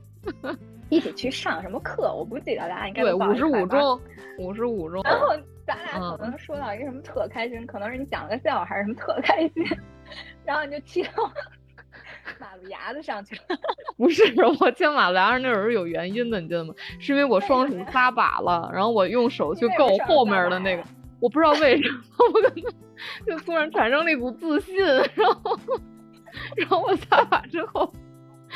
[0.94, 4.00] 一起去上什么课，我不记得，咱俩应该对，五十五中，
[4.38, 5.02] 五十五中。
[5.04, 5.28] 然后
[5.66, 9.66] 咱俩可嗯能说到一个什么特开心，可能是你讲个笑话还是什么特开心，
[10.46, 11.10] 然后你就骑到
[12.40, 13.42] 马路牙子上去了。
[13.98, 14.24] 不是，
[14.60, 16.74] 我牵马路牙子那会儿是有原因的，你记得吗？
[17.00, 20.84] 是因为我双手撒把了，然后我用手去够后面的那个，
[21.20, 22.00] 我不知道为什么，
[22.34, 22.64] 我可能
[23.26, 24.78] 就突然产生了一股自信，
[25.16, 25.58] 然后，
[26.58, 27.92] 然后我撒把之后。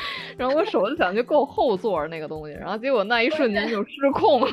[0.38, 4.48] 然后我手就想去够后座那个东西，然后结果那一瞬间就失控了。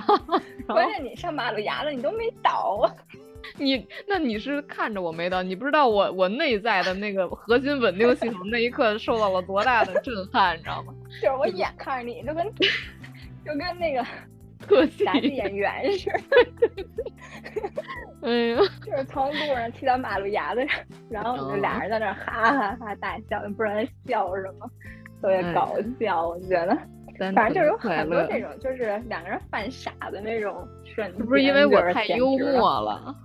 [0.68, 2.92] 关键你上马路牙子你都没倒啊！
[3.60, 10.94] 你那你是看着我没倒，你不知道我我内在的那个核心稳定系统那一刻受到了多大的震撼，你知道吗？
[11.22, 12.46] 就是我眼看着你就跟
[13.46, 14.04] 就跟那个
[14.68, 15.04] 特技，
[15.36, 16.88] 演员似的，
[18.24, 20.80] 哎呀，就是从路上踢到马路牙子上，
[21.12, 24.68] 然后我们就俩人在那儿哈哈哈大笑，不知道在笑什么，
[25.22, 26.78] 特别搞笑，我觉得。
[27.34, 31.18] 反正就是有很多这种，就是两个人犯傻的那种瞬间。
[31.18, 33.16] 是不是因为我是太幽默了？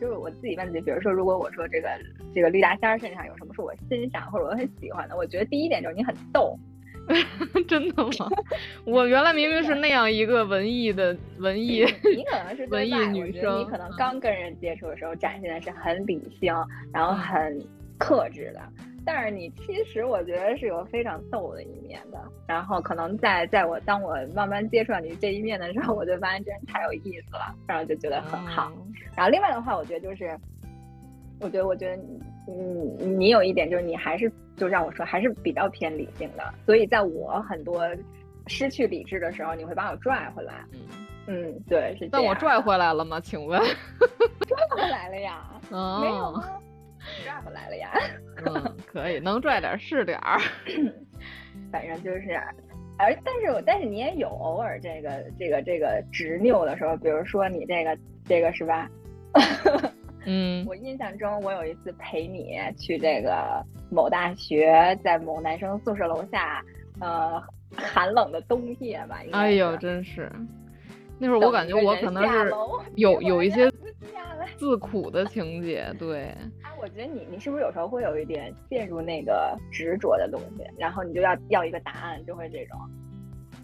[0.00, 1.88] 就是我自己问自己，比如说，如果我说这个
[2.34, 6.58] 这个绿大仙儿身上有什么是我欣赏或者我很喜欢的，我觉得第一点就是你很逗，
[7.68, 8.30] 真的吗？
[8.86, 11.84] 我原来明明是那样一个文艺的文艺，
[12.16, 16.54] 你可能是文艺，女生你可能嗯刚跟人接触的时候展现的是很理性，
[16.94, 17.66] 然后嗯很
[17.98, 18.60] 克制的。
[19.06, 28.72] 但是你其实我觉得是有非常逗的一面的，然后可能在在我当我慢慢接触到你这一面的时候，我就发现这人太有意思了，然后就觉得很好。
[28.76, 30.36] 嗯然后另外的话，我觉得就是，
[31.38, 37.86] 我觉得我觉得你你你有一点就是你还是就让我说还是比较偏理性的，所以在我很多
[38.48, 40.64] 失去理智的时候，你会把我拽回来。
[40.72, 40.80] 嗯
[41.26, 42.10] 嗯，对，是这样。
[42.10, 43.20] 但我拽回来了吗？
[43.20, 43.60] 请问？
[43.60, 45.44] 拽回来了呀？
[45.70, 46.44] 没有哦，吗？
[47.24, 47.90] 拽回来了呀？
[48.46, 50.38] 嗯， 可以，能拽点儿是点儿。
[51.70, 52.32] 反正就是，
[52.98, 58.88] 而但是我但是你也有偶尔这个这个这个执拗的时候，比如说你这个这个是吧？
[60.26, 66.62] 嗯我印象中，我有一次陪你去这个某大学，在某男生宿舍楼下，
[67.00, 67.42] 呃，
[67.76, 69.18] 寒冷的冬夜吧。
[69.32, 70.30] 哎呦，真是，
[71.18, 72.50] 那会儿我感觉我可能是
[72.96, 73.70] 有有一些。
[74.56, 76.24] 自苦的情节，对，
[76.62, 82.78] 哎，我觉得你你是不是有时候会有一点陷入那个执着的东西，然后你就要要一个答案，就会这种。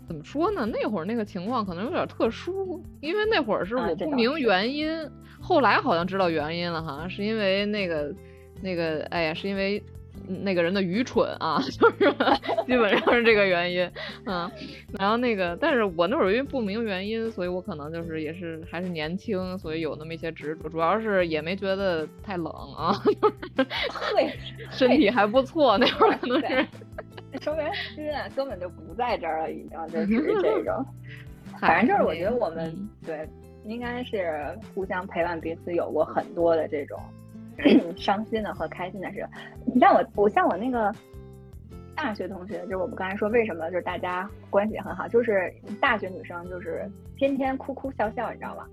[0.06, 0.66] 怎么说呢？
[0.66, 5.08] 那会儿那个情况可能有点特殊，因为那会儿是啊我不明原因，
[5.40, 8.12] 后来好像知道原因了哈，是因为那个
[8.60, 9.80] 那个，哎呀，是因为
[10.26, 12.10] 那个人的愚蠢啊， 就是
[12.66, 13.90] 基本上是这个原因，
[14.26, 14.50] 嗯，
[14.98, 22.92] 然后那个，但是我那会儿因为不明原因，所以我可能就是也是还是年轻，所以有那么一些执着，主要是也没觉得太冷啊，
[23.56, 24.38] 就是，
[24.70, 26.66] 身体还不错，那会儿可能是对。
[27.40, 30.84] 说明心啊根本就不在这儿了，已经就是这种。
[31.60, 33.28] 反正就是我觉得我们嗯对
[33.66, 36.98] 应该是互相陪伴彼此，有过很多的这种
[37.96, 39.26] 伤心的和开心的事。
[39.66, 40.92] 你像我，我像我那个
[41.94, 48.66] 大学同学，就是我们刚才说为什么就是大家关系很好，就是大学女生就是天天哭哭笑笑，你知道吗？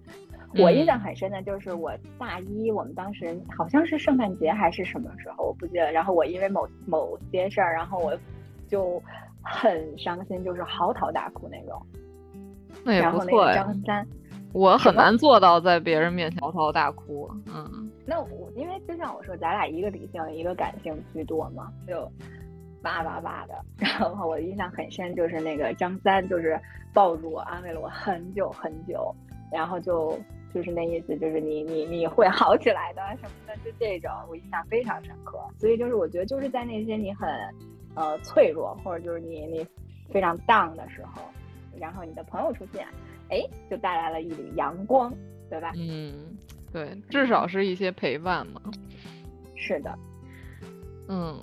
[0.57, 5.91] 我印象很深的就是我大一，我们当时好像是圣诞节还是什么时候，我不记得。
[5.91, 8.17] 然后我因为某某些事儿，然后我
[8.67, 9.01] 就
[9.41, 11.85] 很伤心，就是嚎啕大哭那种。
[12.85, 13.55] 那也然后那个不错呀。
[13.55, 14.07] 张三，
[14.53, 22.09] 我很难做到在别人面前嚎啕大哭，嗯那我因为就像我说，咱俩一个理性，一个感性居多嘛，就
[22.83, 23.53] 哇哇哇的。
[23.77, 26.57] 然后我印象很深，就是那个张三，就是
[26.93, 29.13] 抱住我，安慰了我很久很久，
[29.51, 30.17] 然后就
[30.53, 35.37] 就是那意思，就是你你你会好起来的什么的，就这种，我印象非常深刻。
[35.59, 37.29] 所以就是我觉得就是在那些你很
[37.93, 39.67] 呃脆弱，或者就是你你
[40.13, 41.21] 非常 down 的时候，
[41.77, 42.87] 然后你的朋友出现，
[43.29, 45.13] 哎，就带来了一缕阳光，
[45.49, 45.73] 对吧？
[45.75, 46.13] 嗯，
[46.77, 48.61] 对，至少是一些陪伴嘛。
[49.55, 49.97] 是的，
[51.07, 51.35] 嗯，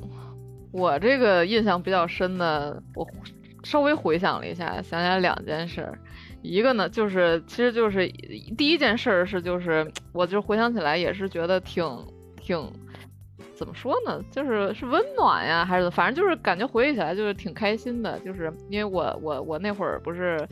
[0.70, 3.04] 我这个印象比较深的，我
[3.64, 5.98] 稍微回想了一下，想起来两件事儿。
[6.40, 8.06] 一个呢，就是其实就是
[8.56, 11.84] 第一件事儿是，就是我就回想起来也是觉得挺
[12.36, 12.70] 挺
[13.56, 20.46] 怎么说呢，就是是温暖呀，还是反正就是感觉回忆起来就是挺开心的，就是因为我我我那会儿不是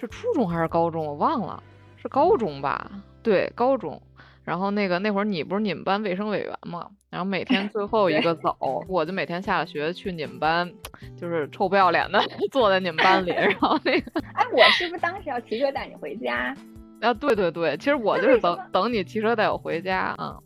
[0.00, 1.62] 是初中还是高中，我忘了，
[1.96, 2.90] 是高中吧？
[3.24, 4.00] 对，高中。
[4.44, 6.90] 然后那个那会儿你不是你们班卫生委员嘛？
[7.08, 10.70] 然后每天最后一个走，我就每天下了学去你们班，
[11.16, 16.54] 就是臭不要脸的 坐在你们班里，然后那个 哎，我是不是当时要骑车带你回家？
[17.00, 20.36] 啊，对对对，其实我就是等等你骑车带我回家啊。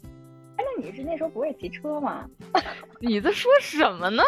[0.56, 2.24] 哎，那你是那时候不会骑车吗？
[3.00, 4.22] 你在说什么呢？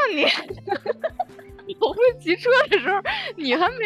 [1.67, 3.01] 你我会骑车的时候，
[3.37, 3.85] 你还没。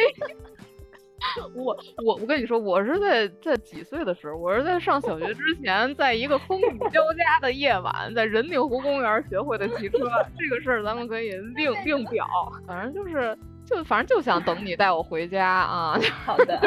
[1.54, 9.98] 我我我跟你说，我是在在几岁的时候，我是在上小学之前，在一个风雨交加的夜晚，在人定湖公园学会的骑车。
[10.38, 12.26] 这个事儿咱们可以另另表，
[12.66, 16.60] 反正就是就反正就想等你带我回家啊， 好的，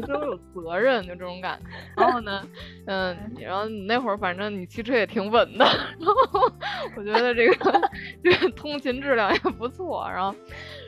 [0.00, 2.02] 就是我有责任，就这种感觉。
[2.02, 2.42] 然后呢，
[2.86, 5.64] 嗯，然后你那会儿反正你骑车也挺稳的，
[6.00, 6.50] 然后
[6.96, 7.80] 我觉得这个
[8.24, 10.34] 这个通勤质量也不错，然后。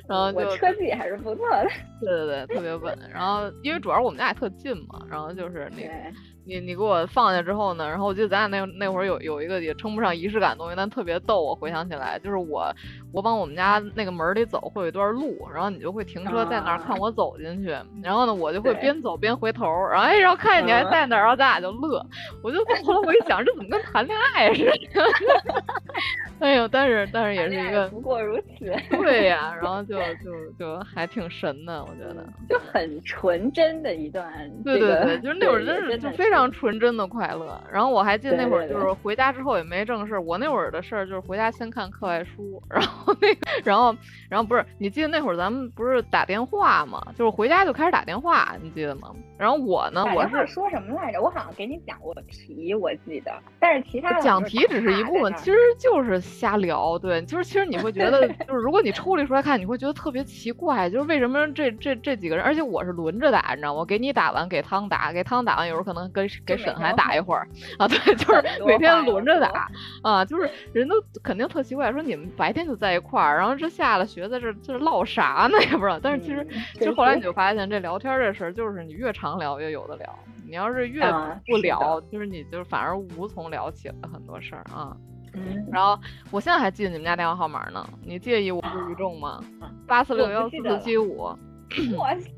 [0.09, 1.69] 然后就我车技还是不错的。
[2.01, 2.97] 对对对，特别稳。
[3.13, 6.13] 然后因为主要我们家也特近嘛，然后就是那个对，
[6.45, 11.43] 你你给我放下之后呢，然后我记得咱俩那那会儿有有一个也称不上仪式感的东西，但特别逗。
[11.43, 12.73] 我回想起来，就是我
[13.13, 22.05] 我往我们家那个门里走，会有一段路，然后你就会停车在那儿看我走进去，然后呢我就会边走边回头，然后哎，然后看见你还在那儿，然后咱俩就乐。
[22.43, 24.73] 我就后来我一想，这怎么跟谈恋爱似的？
[26.41, 32.27] 哎呦，但是但是也是一个不过如此， 对呀，然后就就就还挺神的，我觉得。
[32.49, 34.33] 就很纯真的一段。
[34.65, 37.61] 对对对，这个就是那会儿真是就的非常纯真的快乐。
[37.73, 43.95] 然后我还记得那会儿就是回家之后也没正事儿，我那会儿的事儿就是回家先看课外书，然后那个然后
[44.29, 49.11] 然后不是你记得那会儿咱们不是打电话吗，就是回家就开始打电话，你记得吗？
[49.39, 51.21] 然后我呢，我是说什么来着？
[51.21, 56.99] 我好像给你讲过题，我记得，但是其他的讲题只是一部分，其实就是瞎聊。
[56.99, 63.85] 对，就是其实你会觉得， 就是如果你抽离出来看，你会觉得特别奇怪，就是为什么这这这几个人，而且我是轮着打，你知道吗？
[63.85, 67.47] 给你打完，给汤打，给汤打完，有时候可能跟给沈还打一会儿
[67.79, 69.69] 啊，对，就是每天轮着打
[70.03, 75.59] 啊，就是人都肯定特奇怪，说你们白天就在一块儿，然后这下了学在这这唠啥呢？
[75.71, 75.99] 也不知道。
[76.03, 81.03] 但是其实，其实后来你就发现，这聊天这事儿，就是你越常聊越有的聊，你要是越
[81.47, 84.97] 不聊，就是你就反而无从聊起了很多事儿啊。
[85.35, 85.99] 嗯，然后
[86.31, 89.43] 我现在还记得你们家电话号码呢，你介意我不语重吗？
[89.87, 91.31] 八四六幺四四七五。
[91.97, 92.31] 哇塞，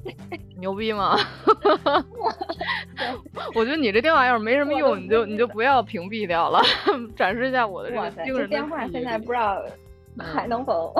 [0.59, 1.17] 牛逼吗？
[3.55, 6.61] 我觉得你这电话要是没什么用，你就你就不要屏蔽掉了，
[7.17, 9.63] 展示一下我的这个惊人的电话现在不知道
[10.19, 10.95] 还能否。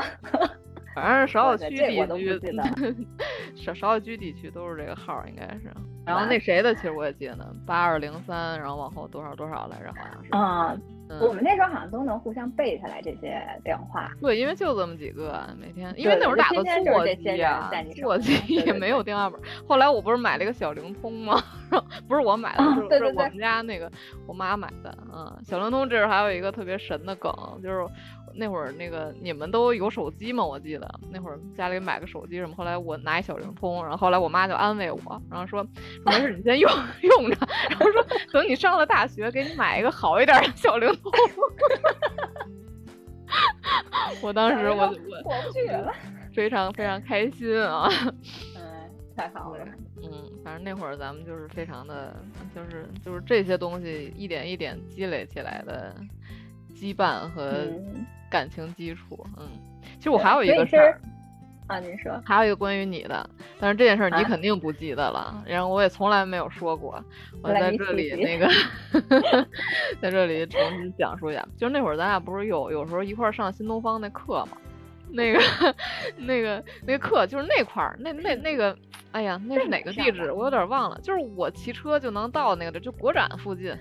[0.95, 2.41] 反正少有区地区，
[3.57, 5.73] 少少有区地区都是这个号，应该是。
[6.07, 10.31] 然后那谁的其实我也记得呢，八二零三，然后往后多少多少来着，好像是。
[10.31, 10.77] 啊，
[11.21, 14.11] 我们那时候好像都能互相背下来这些电话。
[14.21, 19.41] 对，因为就这么几个，每天因为那会儿打的座机啊，座机也没有电话本。
[19.69, 21.43] 后来我不是买了一个小灵通吗？
[22.09, 23.91] 不是我买的，是我们家那个
[24.27, 24.97] 我妈买的。
[25.13, 27.87] 嗯，小灵通这是还有一个特别神的梗，就是。
[28.37, 30.45] 那会儿那个你们都有手机吗？
[30.45, 35.65] 我记得那会儿家里买个手机什么，后来我拿一小灵通，然后后来我妈就安慰我，然后说
[36.05, 36.71] 没事，你先用
[37.03, 37.37] 用着，
[37.71, 41.13] 然后说等你上了大学，给你买一个好一点的小灵通。
[44.23, 45.93] 我当时我我过不去了，
[46.35, 47.89] 非常非常开心啊！
[48.57, 49.65] 嗯， 太好了。
[50.03, 50.11] 嗯，
[50.45, 52.15] 反正那会儿咱们就是非常的，
[52.55, 55.95] 就是就是这些东西一点一点积累起来的
[56.75, 57.69] 羁绊和。
[58.31, 59.47] 感情基础，嗯，
[59.99, 61.01] 其实我还有一个事儿
[61.69, 67.01] 啊，您说，还有一个关于你的，但是这件事儿你肯定不记得了，然后我也从来没有说过，
[67.45, 68.49] 我在这里那个，
[70.03, 74.57] 在这里重新讲述一下，就是那会儿咱俩不是有有时候一块儿上新东方那课嘛，
[75.11, 75.39] 那个
[76.19, 78.77] 那个那课就是那块儿那那那个，
[79.13, 80.33] 哎呀，那是哪个地址？
[80.33, 83.73] 我有点忘了，就是我骑车就能到那个的，就国展附近，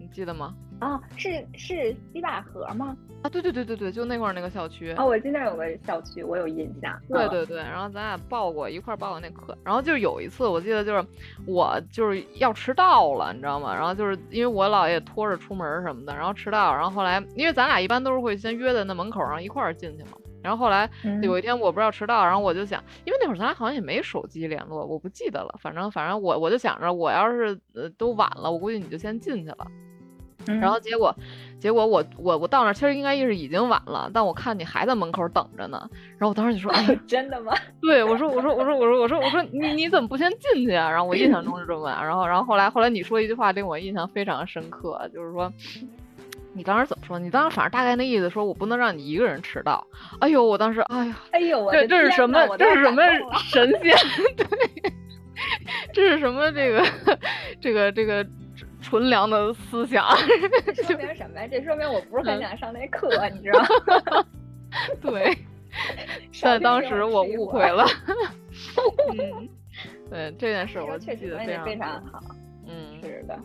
[0.00, 0.52] 你记得吗？
[0.84, 2.94] 啊，是是西坝河吗？
[3.22, 4.92] 啊，对对对对对，就那块儿那个校区。
[4.98, 6.94] 哦，我记得有个校区，我有印象。
[7.08, 11.02] 对对对，然后咱俩报过一块儿报过那课，然后就有一次，我记得就是
[11.46, 13.74] 我就是要迟到了，你知道吗？
[13.74, 20.10] 然后就是因为我姥爷拖着出门什么的，然后迟到，然后后来因为咱俩一般都是会先约在那门口然后一块儿进去嘛。
[20.42, 20.86] 然后后来
[21.22, 25.58] 有一天我不知道迟到，然后我就想，因为那会儿咱俩好像也没手机联络，我不记得了。
[25.58, 29.66] 反正反正我我就想着，我要是呃都晚了，我估计你就先进去了。
[30.46, 31.14] 然后结果，
[31.58, 35.88] 结果我我我到那儿其实应该是已经晚了，但我看你还在门口等着呢。
[36.18, 41.88] 然后我当时就说：“哎， 真的吗？”对，我说：“我说我说我说我说我说你你怎么不先进去啊？”然后我印象中是这么。
[42.02, 45.52] 然后然后后来后来你说一句话令我印象非常深刻，就是说
[46.52, 47.18] 你当时怎么说？
[47.18, 49.86] 你当时反正大概那意思说我不能让你一个人迟到。
[50.20, 52.46] 哎呦，我当时哎呀，哎呦，这这是什么？
[52.58, 53.02] 这是什么
[53.38, 53.96] 神仙？
[54.36, 54.46] 对，
[55.92, 56.50] 这是什么？
[56.52, 56.84] 这个
[57.60, 58.26] 这个这个。
[58.84, 60.06] 纯良的思想，
[60.74, 61.48] 这说明什么呀？
[61.50, 63.60] 这说明我不是很想上那课，你知道
[64.12, 64.26] 吗？
[65.00, 65.36] 对，
[66.42, 67.84] 但当时我误会了。
[69.18, 69.48] 嗯，
[70.10, 72.20] 对这件事我记得非常好。
[72.66, 73.38] 嗯，是的，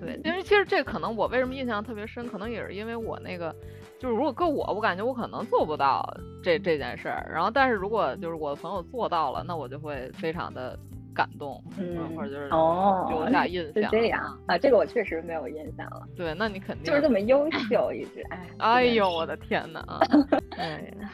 [0.00, 3.54] 对，因为其实这可能我为什么印象特别深，可能也是因为我那个，
[3.98, 6.04] 就是如果搁我，我感觉我可能做不到
[6.42, 7.30] 这这件事儿。
[7.32, 10.76] 然后，但是如果就是我的朋友做到了，那我就会非常的。
[11.14, 16.02] 感动，嗯，或者就是哦，留下印象，是这样啊，这个我确实没有印象了。
[16.16, 20.00] 对，那你肯定就是这么优秀，一直哎，哎呦，我的天哪啊！
[20.58, 21.10] 哎呀，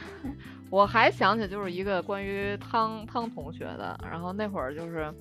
[0.71, 5.13] 我还想起就是一个关于汤汤同学的，然后那会儿就是，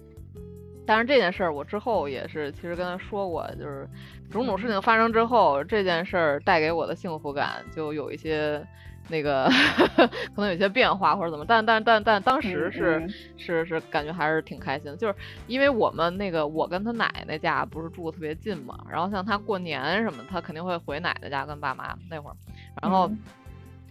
[0.85, 3.87] 但是这件事儿我之后也是其实跟他说过，就是
[4.31, 8.65] 种种事情发生之后，这件事儿带给我的幸福感就有一些。
[9.07, 9.47] 那个
[10.35, 15.13] 可能有些变化或者怎么，但但但但当时是是是感觉还是挺开心的，就是
[15.45, 22.35] 因为我们那个我跟他奶奶家不是住的特别近嘛，然后像他过年什么，他肯定会回奶奶家跟爸妈那会儿，
[22.81, 23.07] 然后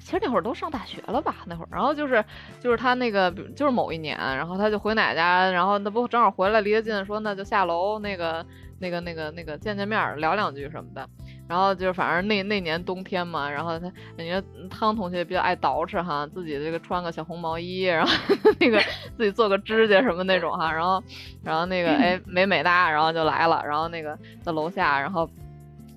[0.04, 2.22] 其实那会儿都上大学了吧那会儿，然后就是
[2.60, 8.44] 就是他那个就是某一年，然后他就回奶奶家，然后那不正好回来离得近，说那就下楼那个
[8.80, 11.08] 那个那个那个见见面聊两句什么的。
[11.48, 18.12] 然后就是反正那那年冬天嘛，然后他人家汤同学比较爱捯饬哈，自己这个穿个小红毛衣，然后
[18.60, 18.78] 那个
[19.16, 21.02] 自己做个指甲什么那种哈，然后
[21.42, 25.26] 然后那个哎美美哒，然后就来了，然后那个在楼下，然后。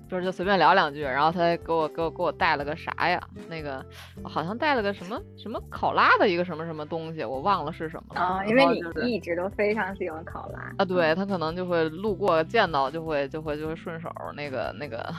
[0.08, 3.20] 就是就随便聊两句，然后他给我给我给我带了个啥呀？
[3.48, 3.84] 那个
[4.22, 8.20] 好像带了个什么什么考拉的一个什么什么东西，我忘了是什么了。
[8.20, 10.84] 啊，因为你一直都非常喜欢考拉啊。
[10.84, 15.12] 对他可能就会路过见到就会就会就会顺手那个那个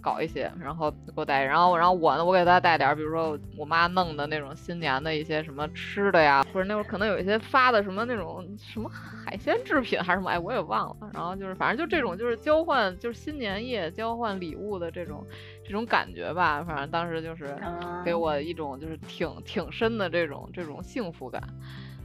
[0.00, 1.42] 搞一些，然后给我带。
[1.42, 11.10] 然后然后我呢，我给他带点，比如说我妈弄的那种新年的一些什么吃的呀，或者那会儿可能有一些发的什么那种什么海鲜制品还是什么，哎我也忘了。
[11.12, 14.03] 然后就是反正就这种就是交换就是新年夜交。
[14.04, 15.24] 交换礼物的这种
[15.64, 17.56] 这种感觉吧，反正当时就是
[18.04, 21.42] 给我一种就是挺挺深的这种这种幸福感，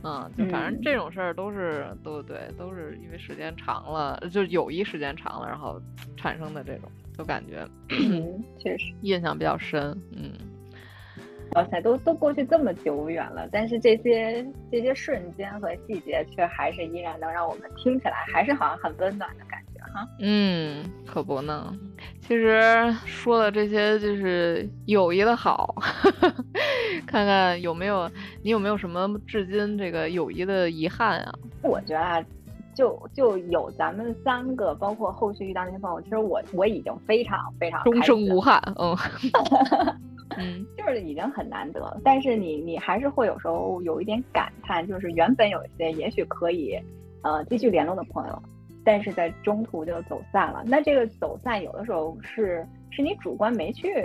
[0.01, 5.78] 嗯，就反正这种事儿都是都对，都是因为时间长了，就友谊时间长了，然后
[6.15, 7.67] 产生的这种，就感觉
[8.57, 8.93] 确实。
[9.03, 10.32] 印象比较深，嗯，
[11.51, 19.68] 哇塞，都都过去这么久远了，但是这些这些瞬间和细节却还是依然能让我们听起来还是好像很温暖的感觉。
[20.19, 21.73] 嗯，可不呢。
[22.21, 22.61] 其实
[23.05, 25.75] 说的这些就是友谊的好，
[27.07, 28.09] 看看有没有
[28.43, 31.33] 你有没有什么至今这个友谊的遗憾啊？
[31.63, 32.23] 我觉得啊，
[32.75, 38.95] 就就有咱们三个，包括后续遇到那些朋友，其实我我已经非常非常终生无憾，嗯，
[40.37, 41.99] 嗯，就是已经很难得了。
[42.03, 46.79] 但是你你还是会有时候有一点感叹，就是原本有一些也许可以
[47.23, 48.43] 呃继续联络的朋友，
[48.91, 50.63] 但是在中途就走散了。
[50.65, 54.03] 那这个走散有的时候是是你主观没去。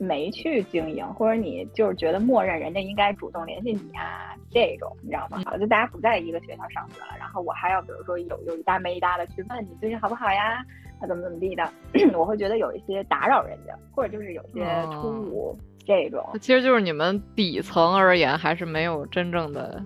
[0.00, 5.42] 没去经营，或者你就是觉得默认人家应该主动联系你啊，这种你知道吗？
[5.44, 10.64] 好，就大家不在一个学校上学了，然后我还要比如说有有一搭没一搭的去问你最近好不好呀，
[11.00, 11.68] 啊怎么怎么地的，
[12.16, 16.24] 我会觉得有一些打扰人家，或者就是有些突兀这种。
[16.40, 19.82] 其实就是你们底层而言，还是没有真正的。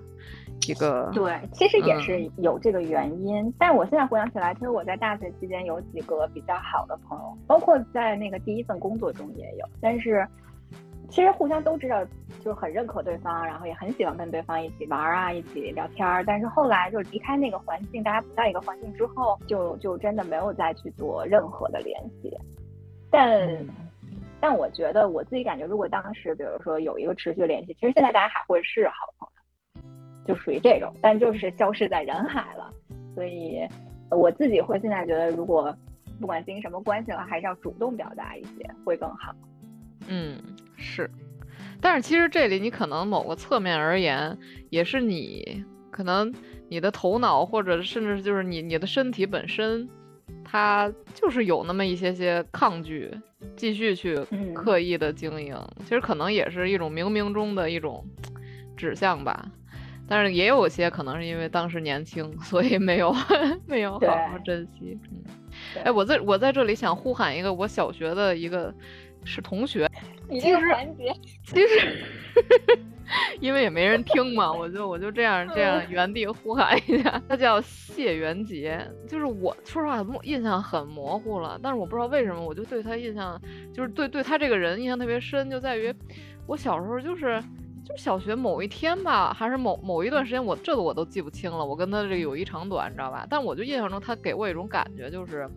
[0.68, 3.52] 一个对，其实也是有这个原因。
[3.58, 9.66] 但我现在回想起来，其实我在大学期间有几个比较好的朋友，包括在那个第一份工作中也有。
[9.80, 10.26] 但是
[11.10, 12.04] 其实互相都知道，
[12.40, 16.24] 就很认可对方，然后也很喜欢跟对方一起玩啊，一起聊天儿。
[16.24, 22.34] 但是后来就离开那个环境，大家不在一个环境之后，就就真的没有再去做任何的联系。
[23.10, 23.46] 但
[24.40, 29.21] 但我觉得我自己感觉，如果当时比如说有一个持续联系，其实现在大家还会是好。
[30.26, 32.72] 就属于这种，但就是消失在人海了。
[33.14, 33.60] 所以
[34.10, 35.74] 我自己会现在觉得，如果
[36.20, 39.34] 不管经营什么关系的话，还是要主动表达一些会更好。
[40.08, 40.36] 嗯，
[40.76, 41.10] 是。
[41.80, 44.38] 但是其实这里你可能某个侧面而言，
[44.70, 46.32] 也是你可能
[46.68, 49.88] 你的头脑或者甚至就是你你的身体本身，
[50.44, 53.10] 它就是有那么一些些抗拒
[53.56, 54.16] 继续去
[54.54, 55.56] 刻意的经营。
[55.80, 58.06] 其实可能也是一种冥冥中的一种
[58.76, 59.50] 指向吧。
[60.08, 63.14] 但是也有些可能是因为当时年轻，所以没有
[63.66, 64.98] 没有好好珍惜。
[65.10, 65.22] 嗯，
[65.84, 68.74] 哎，我在我在这里想呼喊一个我小学的一个
[69.24, 69.88] 是同学，
[70.28, 72.04] 你这个环节其实
[73.40, 77.20] 因为也没人听嘛，我就我就这样这样原地呼喊一下。
[77.28, 83.40] 他叫谢元杰，就是我说实话印象很模糊了，但是我不知道为什么我就对他印象
[83.72, 85.94] 就是对对他这个人印象特别深，就在于
[86.46, 87.42] 我小时候就是。
[87.84, 91.64] 就小学某一天吧，还是某某一段时间，我这个我都记不清了。
[91.64, 93.26] 我跟他这个友谊长短，你知道吧？
[93.28, 95.48] 但我就印象中他给我一种感觉，就是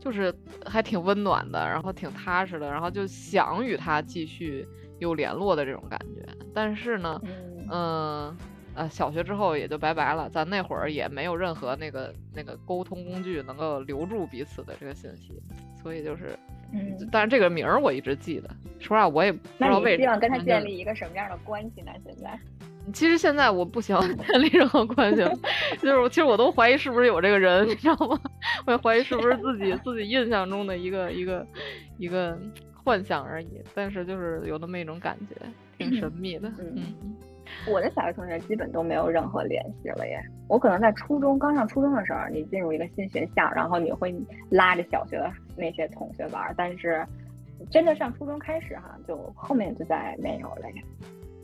[0.00, 0.34] 就是
[0.64, 4.66] 还挺温暖的，然后挺踏实的，然后就想与他继续
[4.98, 6.26] 有联络的这种感觉。
[6.52, 7.22] 但是呢，
[7.70, 8.36] 嗯
[8.74, 10.28] 呃，小学之后也就拜拜了。
[10.28, 15.40] 咱那会儿也没有任何那个那个沟通工具能够留住彼此的这个信息，
[15.80, 16.36] 所以就是。
[16.72, 18.48] 嗯，但是这个名儿我一直记得。
[18.78, 20.02] 说实话，我也不知道为什么。
[20.02, 21.90] 希望跟他建立一个什么样的关系呢？
[22.04, 22.38] 现在，
[22.92, 25.22] 其实现在我不想建立任何关系，
[25.80, 28.20] 就是其实我都怀疑是不是有这个人，你知道吗？
[28.66, 31.46] 我也怀疑是不是自己自己印象中的一个一个
[31.98, 32.38] 一个
[32.84, 33.62] 幻想而已。
[33.74, 35.34] 但是就是有那么一种感觉，
[35.78, 36.52] 挺神秘的。
[36.58, 36.94] 嗯。
[37.68, 40.20] 我的小学同学基本都没有任何联系了耶。
[40.48, 44.14] 我可能在初中刚上初中的时候，你进入一个新学校，然后你会
[44.50, 46.54] 拉着小学的那些同学玩。
[46.56, 47.04] 但是
[47.70, 50.62] 真的上初中开始哈，就后面就再没有了。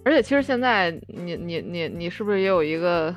[0.05, 3.15] 而且其实现在你你你你是不是也有一个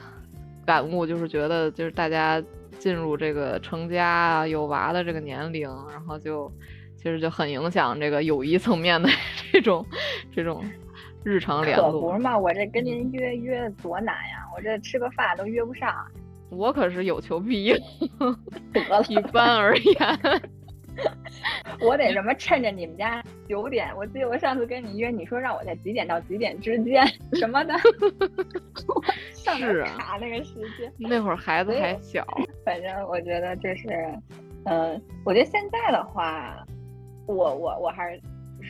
[0.65, 2.41] 感悟，就是觉得就是大家
[2.79, 6.51] 进入这个成家有娃的这个年龄，然后就
[6.95, 9.09] 其实就很影响这个友谊层面的
[9.51, 9.85] 这 种
[10.33, 10.63] 这种。
[11.25, 14.47] 日常联络可不是嘛，我这跟您约约多难呀！
[14.55, 15.91] 我这吃个饭都约不上。
[16.51, 17.75] 我可是有求必应，
[18.71, 19.95] 得了，一般而言，
[21.81, 27.03] 我得什么趁着你们家九点，我记得我上次跟你约，你说让我在几点到几点之间
[27.33, 27.73] 什么的，
[29.33, 30.93] 上是卡那个时间。
[30.99, 32.23] 那会儿孩子还小，
[32.63, 33.89] 反正我觉得这是，
[34.65, 36.63] 嗯，我觉得现在的话，
[37.25, 38.21] 我我我还是。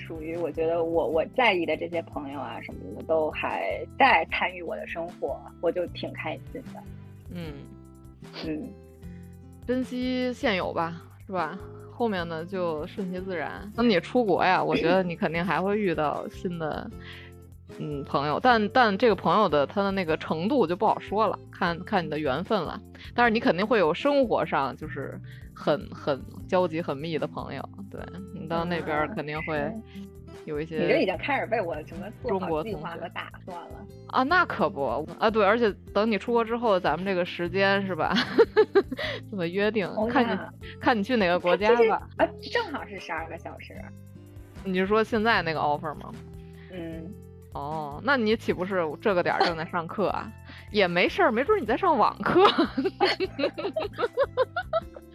[0.06, 6.84] 属于我觉得我我在意的这些朋友啊什么的都还在参与我的生活，我就挺开心的。
[7.32, 7.54] 嗯
[8.46, 8.70] 嗯，
[9.66, 11.58] 珍惜现有吧，是吧？
[11.92, 13.72] 后面呢就顺其自然。
[13.76, 16.90] 等你出国呀，我觉得 你肯定还会遇到新的
[17.80, 22.80] 嗯朋友，但但这个朋友的他的那个程度就不好说了，看看你的缘分了。
[23.14, 25.20] 但是你肯定会有生活上就是
[25.56, 28.02] 很很交集很密的朋友，对
[28.34, 28.46] 你。
[28.48, 29.74] 到那边肯定会
[30.46, 30.78] 有一些。
[30.78, 34.22] 你这已经开始为我什么中国计划和打算了啊？
[34.22, 35.32] 那可不啊！
[35.32, 38.14] 对，而且等你出国之后，咱们这个时间是吧？
[39.32, 39.90] 怎么约定？
[40.12, 40.38] 看你
[40.80, 42.08] 看你去哪个国家吧。
[42.18, 43.74] 啊，正好是十二个小时。
[44.64, 46.12] 你是说现在那个 offer 吗？
[46.72, 47.12] 嗯。
[47.54, 50.32] 哦，那你岂不是这个点正在上课啊？
[50.72, 52.46] 也没事儿，没准你在上网课。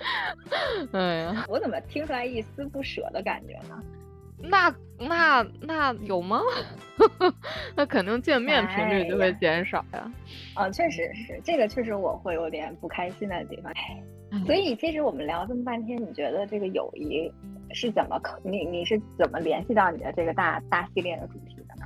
[0.93, 3.83] 哎呀，我怎么听出来一丝不舍的感觉呢？
[4.43, 6.41] 那那那有吗？
[7.77, 10.11] 那肯定见面频率就会减少呀。
[10.55, 13.71] 啊，确实是，这个确实我会有点不开心的地方。
[14.47, 17.31] 所以其实我们聊这么半天，你觉得这个友谊
[17.75, 18.41] 是怎么可？
[18.43, 21.85] 你你是怎么联系到你的这个大大系列的主题的呢？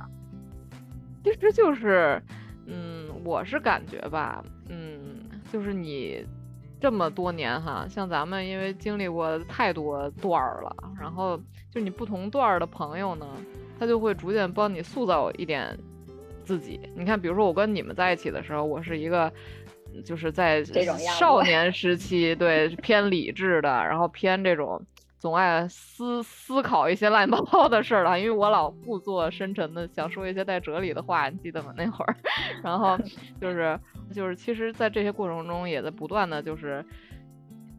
[1.23, 2.21] 其实就是，
[2.67, 5.19] 嗯，我是感觉吧，嗯，
[5.51, 6.25] 就是你。
[6.79, 11.39] 这么多年哈，像咱们因为经历过太多段儿了，然后
[11.71, 13.25] 就你不同段儿的朋友呢，
[13.79, 15.77] 他就会逐渐帮你塑造一点
[16.43, 16.79] 自己。
[16.95, 19.31] 你看，比如说我跟你们在一起的时候，我是一个
[20.03, 24.81] 就是在少年时期，对偏理智的，然后偏这种。
[25.17, 31.73] 总爱思思考一些乱七八糟的事儿了，因为我老故作深沉的想说一些带哲理的话，你记得吗？
[31.75, 32.15] 那会儿，
[32.61, 32.97] 然后
[33.41, 33.79] 就 是
[34.13, 36.85] 就是，其实，在这些过程中，也在不断的就是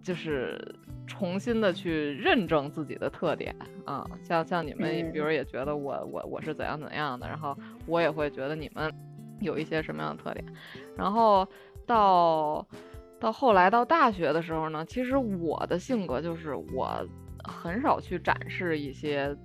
[0.02, 0.58] 就是
[1.06, 7.56] 重新的去认证自己的特点啊，像像你们，比如也觉得我我我是怎样怎样的，然后
[7.86, 8.92] 我也会觉得你们
[9.40, 10.44] 有一些什么样的特点，
[10.96, 11.46] 然后
[11.86, 12.66] 到
[13.20, 17.06] 到后来到大学的时候呢，其实我的性格就是我。
[17.46, 19.36] 很少去展示一些，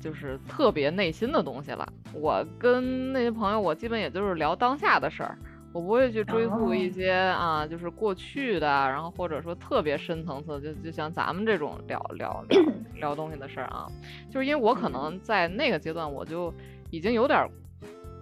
[0.00, 1.86] 就是特别内心的东西了。
[2.12, 5.38] 我跟那些朋友，我基本也就是聊当下的事儿，
[5.72, 12.62] 我不会去追溯一些啊，就是过去的，然后或者说特别深层次，就就像咱们这种聊聊聊
[12.98, 13.86] 聊东西的事儿啊。
[14.28, 16.52] 就是因为我可能在那个阶段，我就
[16.90, 17.48] 已经有点，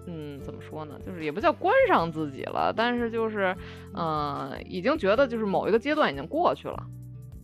[0.07, 0.99] 嗯，怎么说呢？
[1.07, 3.57] 就是也不叫关上自己了，但是就是，
[3.95, 6.77] 嗯，已经觉得就是某一个阶段已经过去了，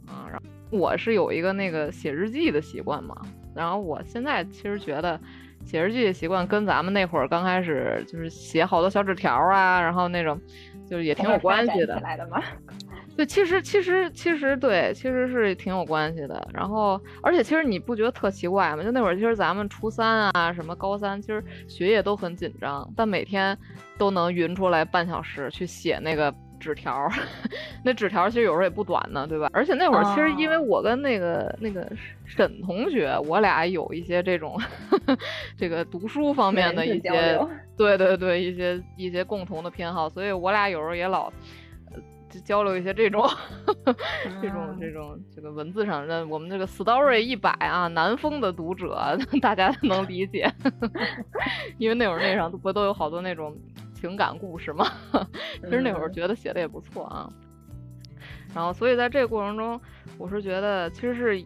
[0.06, 0.42] 啊，然后。
[0.70, 3.14] 我是有一个那个写日记的习惯嘛，
[3.54, 5.18] 然后我现在其实觉得
[5.64, 10.40] 写日记的习惯跟咱们那会儿刚开始就是写好多小纸条啊，然后那种
[10.88, 12.00] 就是也挺有关系的。
[12.00, 12.42] 来的吗？
[13.16, 16.48] 对，其实其实其实对，其实是挺有关系的。
[16.52, 18.82] 然后而且其实你不觉得特奇怪吗？
[18.82, 23.56] 就那会儿其实咱们初三啊，什么高三，其实学业都很紧张，但每天
[23.96, 26.34] 都能匀出来半小时去写那个。
[26.64, 27.06] 纸条，
[27.84, 29.50] 那纸条其实有时候也不短呢，对吧？
[29.52, 31.86] 而且那会儿其实因为我跟那个那个
[32.24, 34.58] 沈同学，我俩有一些这种
[35.58, 37.38] 这个读书方面的一些，
[37.76, 41.30] 对对对，一些一些共同的偏好，所以我俩有时候也老
[42.44, 43.28] 交流一些这种
[44.40, 46.26] 这种这种这个文字上的。
[46.26, 50.50] 我们这个 story 一百啊，南风的读者大家能理解，
[51.76, 53.54] 因为那会儿那上不都有好多那种。
[54.04, 54.86] 情感故事嘛，
[55.62, 57.26] 其实那会儿觉得写的也不错啊。
[58.54, 59.80] 然后，所以在这个过程中，
[60.18, 61.42] 我是觉得其实是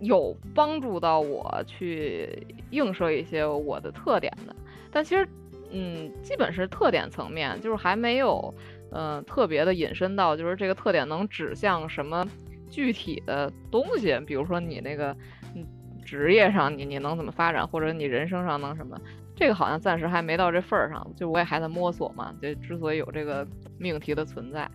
[0.00, 4.56] 有帮助到我去映射一些我的特点的。
[4.90, 5.24] 但其实，
[5.70, 8.52] 嗯，基本是特点层面，就是还没有，
[8.90, 12.26] 嗯，特别的引申到，就是这个特点能指向什么
[12.68, 15.16] 具体的东西，比如说你那个，
[15.54, 15.64] 嗯，
[16.04, 19.00] 职业上你你能怎么发展，或者你人生上能什么。
[19.42, 22.32] 这个好像暂时还没到这份儿上，就我也还在摸索嘛。
[22.40, 23.44] 就之所以有这个
[23.76, 24.70] 命题的存在，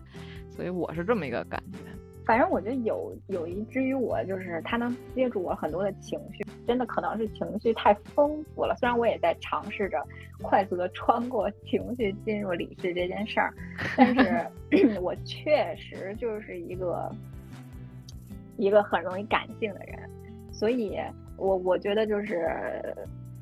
[0.50, 1.78] 所以我是这么一个感觉。
[2.26, 8.76] 反正我觉得有有一之于我，就是他能接住我很多的情绪，真的可能是情绪太丰富了。
[8.76, 10.06] 虽然我也在尝试着
[10.42, 13.54] 快速的穿过情绪进入理智这件事儿，
[13.96, 17.10] 但是 我确实就是一个
[18.58, 19.98] 一个很容易感性的人，
[20.52, 20.98] 所以
[21.38, 22.94] 我我觉得就是。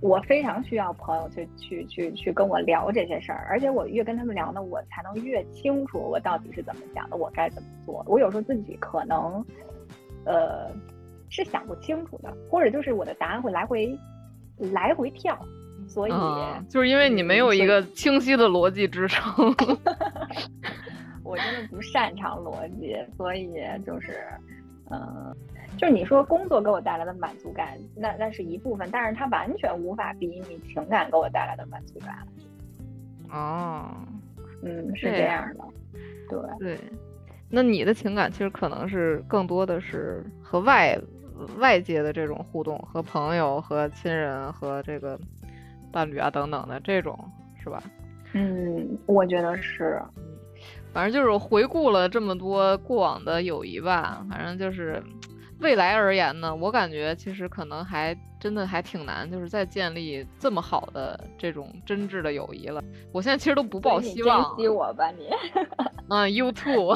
[0.06, 8.04] 我非常需要朋友去去去去跟我聊这些事儿，而且我越跟他们聊呢，我才能越清楚我到底是怎么想的，我该怎么做。
[8.06, 9.44] 我有时候自己可能，
[10.24, 10.70] 呃，
[11.28, 13.98] 是想不清楚的，或者就是我的答案会来回
[14.58, 15.38] 来回跳，
[15.88, 16.12] 所以
[16.68, 19.22] 就是因为你没有一个清晰的逻辑支撑。
[21.24, 23.48] 我真的不擅长逻辑，所以
[23.84, 24.16] 就是，
[24.90, 25.34] 嗯。
[25.78, 32.16] 就是你说工作给我带来的满足感，那那是一部分，但是它完全无法比拟情感给我带来的满足感。
[33.30, 33.90] 哦，
[34.62, 35.64] 嗯，是这样的，
[36.30, 36.78] 对对。
[37.50, 40.98] 那你的情感其实可能是更多的是和外
[41.58, 45.18] 外界的这种互动，和朋友、和亲人、和这个
[45.92, 47.18] 伴侣啊等等的这种，
[47.62, 47.82] 是吧？
[48.32, 50.00] 嗯，我觉得是。
[50.96, 55.02] 反正就是回顾了这么多过往的友谊吧，反正就是。
[55.58, 62.82] 未来而言呢，我感觉其实可能还真的还挺难，就是再建立这么好的这种真挚的友谊了。
[63.10, 64.42] 我现在其实都不抱希望。
[64.42, 65.30] 珍惜我吧你。
[66.10, 66.94] 嗯，You too。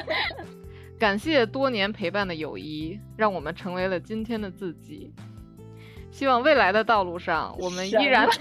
[0.98, 5.12] 感谢多年陪伴的友谊，让我们成为了今天的自己。
[6.10, 8.26] 希望未来的道路上，我们依然。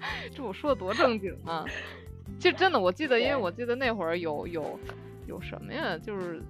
[0.34, 1.64] 这我说的多正经啊！
[2.38, 4.78] 其实真的，我记得，因为我记得那会儿有有。
[5.26, 5.98] 有什么呀？
[5.98, 6.42] 就是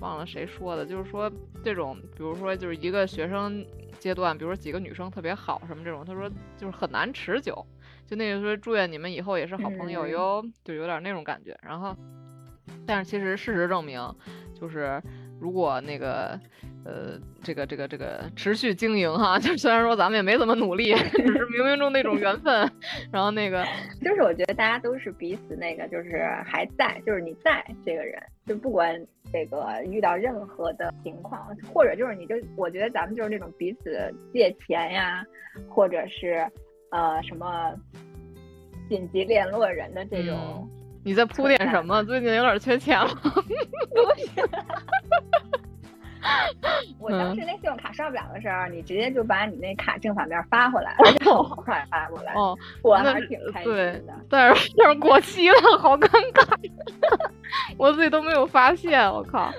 [0.00, 1.30] 忘了谁说的，就是说
[1.62, 3.64] 这种，比如说就是一个学生
[4.00, 7.64] 阶段，比如说几个女生特别好什么这种，他说就是很难持久。
[8.04, 11.56] 就那个说祝愿你们以后也是好朋友哟，就有点那种感觉。
[11.62, 11.96] 然后，
[12.84, 14.00] 但是其实事实证明，
[14.60, 15.00] 就是
[15.38, 16.36] 如果那个。
[16.86, 22.70] 呃，这个这个这个持续经营哈，就虽然说咱们也没怎么努力，只是冥冥中那种缘分。
[23.10, 23.64] 然后那个，
[24.04, 28.96] 就是我觉得大家都是彼此那个，就是还在，就是你在这个人，就不管
[29.32, 35.24] 这个遇到任何的情况，或者就是你就我觉得咱们就是那种彼此借钱呀，
[35.68, 36.46] 或者是
[36.92, 37.74] 呃什么
[38.88, 40.70] 紧急联络人的这种。
[41.04, 42.04] 你在铺垫什么？
[42.04, 43.08] 最近有点缺钱了。
[46.98, 54.14] 我当时那信用卡刷不了的时候，你直接就把你那卡正反面发回来，而且好快发过来，哦， 我还是挺开心的。
[54.28, 56.70] 但是但是过期了，好尴尬，
[57.78, 59.52] 我自己都没有发现，我靠，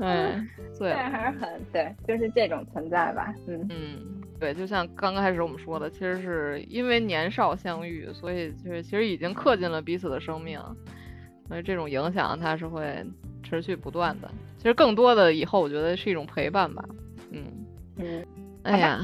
[0.00, 0.44] 哎，
[0.78, 3.66] 对，但还是很对，就是这种存在吧，嗯。
[3.70, 10.60] 嗯，对，就像刚开始我们说的，其实是因为年少相遇，所以就是其实已经刻进了彼此的生命，
[11.52, 13.04] 所以这种影响它是会
[13.42, 14.30] 持续不断的。
[14.56, 16.82] 其实更多的以后，我觉得是一种陪伴吧。
[17.30, 17.44] 嗯
[17.96, 18.26] 嗯，
[18.62, 19.00] 哎呀，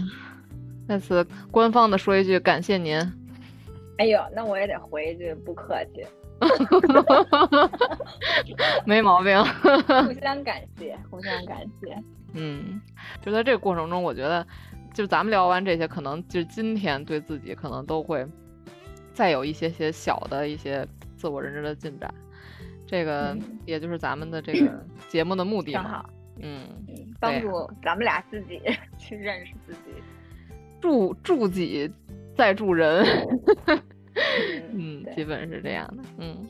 [0.89, 2.97] 再次官方的说一句感谢您。
[3.99, 6.07] 哎呦，那我也得回一句不客气。
[8.87, 9.39] 没毛病。
[10.09, 12.03] 互相感谢，互相感谢。
[12.33, 12.81] 嗯，
[13.21, 14.47] 就在这个过程中，我觉得，
[14.95, 18.27] 就咱们聊完这些，可能就今天对自己可能都会
[19.13, 22.11] 再有一些些小的一些自我认知的进展。
[22.89, 23.37] 这个
[23.67, 26.05] 也就是咱们的这个 节目的目的嘛，
[26.41, 26.67] 嗯，
[27.21, 28.61] 帮助咱们俩自己
[28.99, 29.91] 去认识自己，
[30.81, 31.89] 助助己
[32.35, 33.05] 再助人，
[34.73, 36.47] 嗯， 基本是这样的，嗯，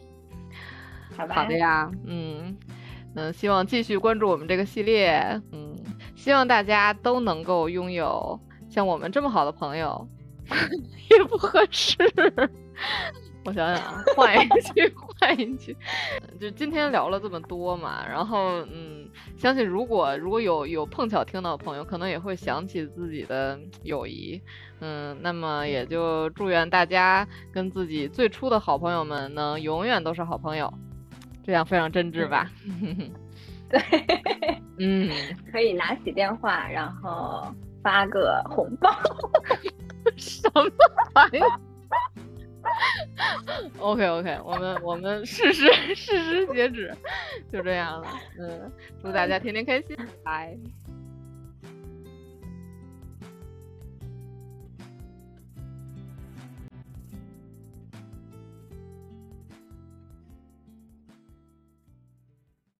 [1.17, 2.57] 好好的呀，嗯。
[3.15, 5.19] 嗯，希望继续关注我们这个系列，
[5.51, 5.75] 嗯，
[6.15, 10.07] 希望大家都能够拥有像我们这么好的朋友，
[11.11, 11.97] 也不合适。
[13.49, 15.75] 我想想啊，换一句， 换一句，
[16.39, 24.39] 就今天聊了这么多嘛，然后嗯，相信如果如果有有碰巧听到的朋友，可能也会想起自己的友谊，
[24.81, 30.71] 嗯，那么也就祝愿大家跟自己最初的好朋友们能永远都是好朋友，
[31.43, 32.51] 这样非常真挚吧？
[33.71, 33.81] 对，
[34.79, 35.11] 嗯，
[35.51, 37.47] 可以拿起电话，然后
[37.83, 38.91] 发个红包，
[40.17, 40.63] 什么
[41.15, 41.39] 玩意
[43.79, 46.95] OK OK，我们我们事实事实截止，
[47.53, 48.09] 就这样了。
[48.41, 50.57] 嗯，祝大家天天开心，拜。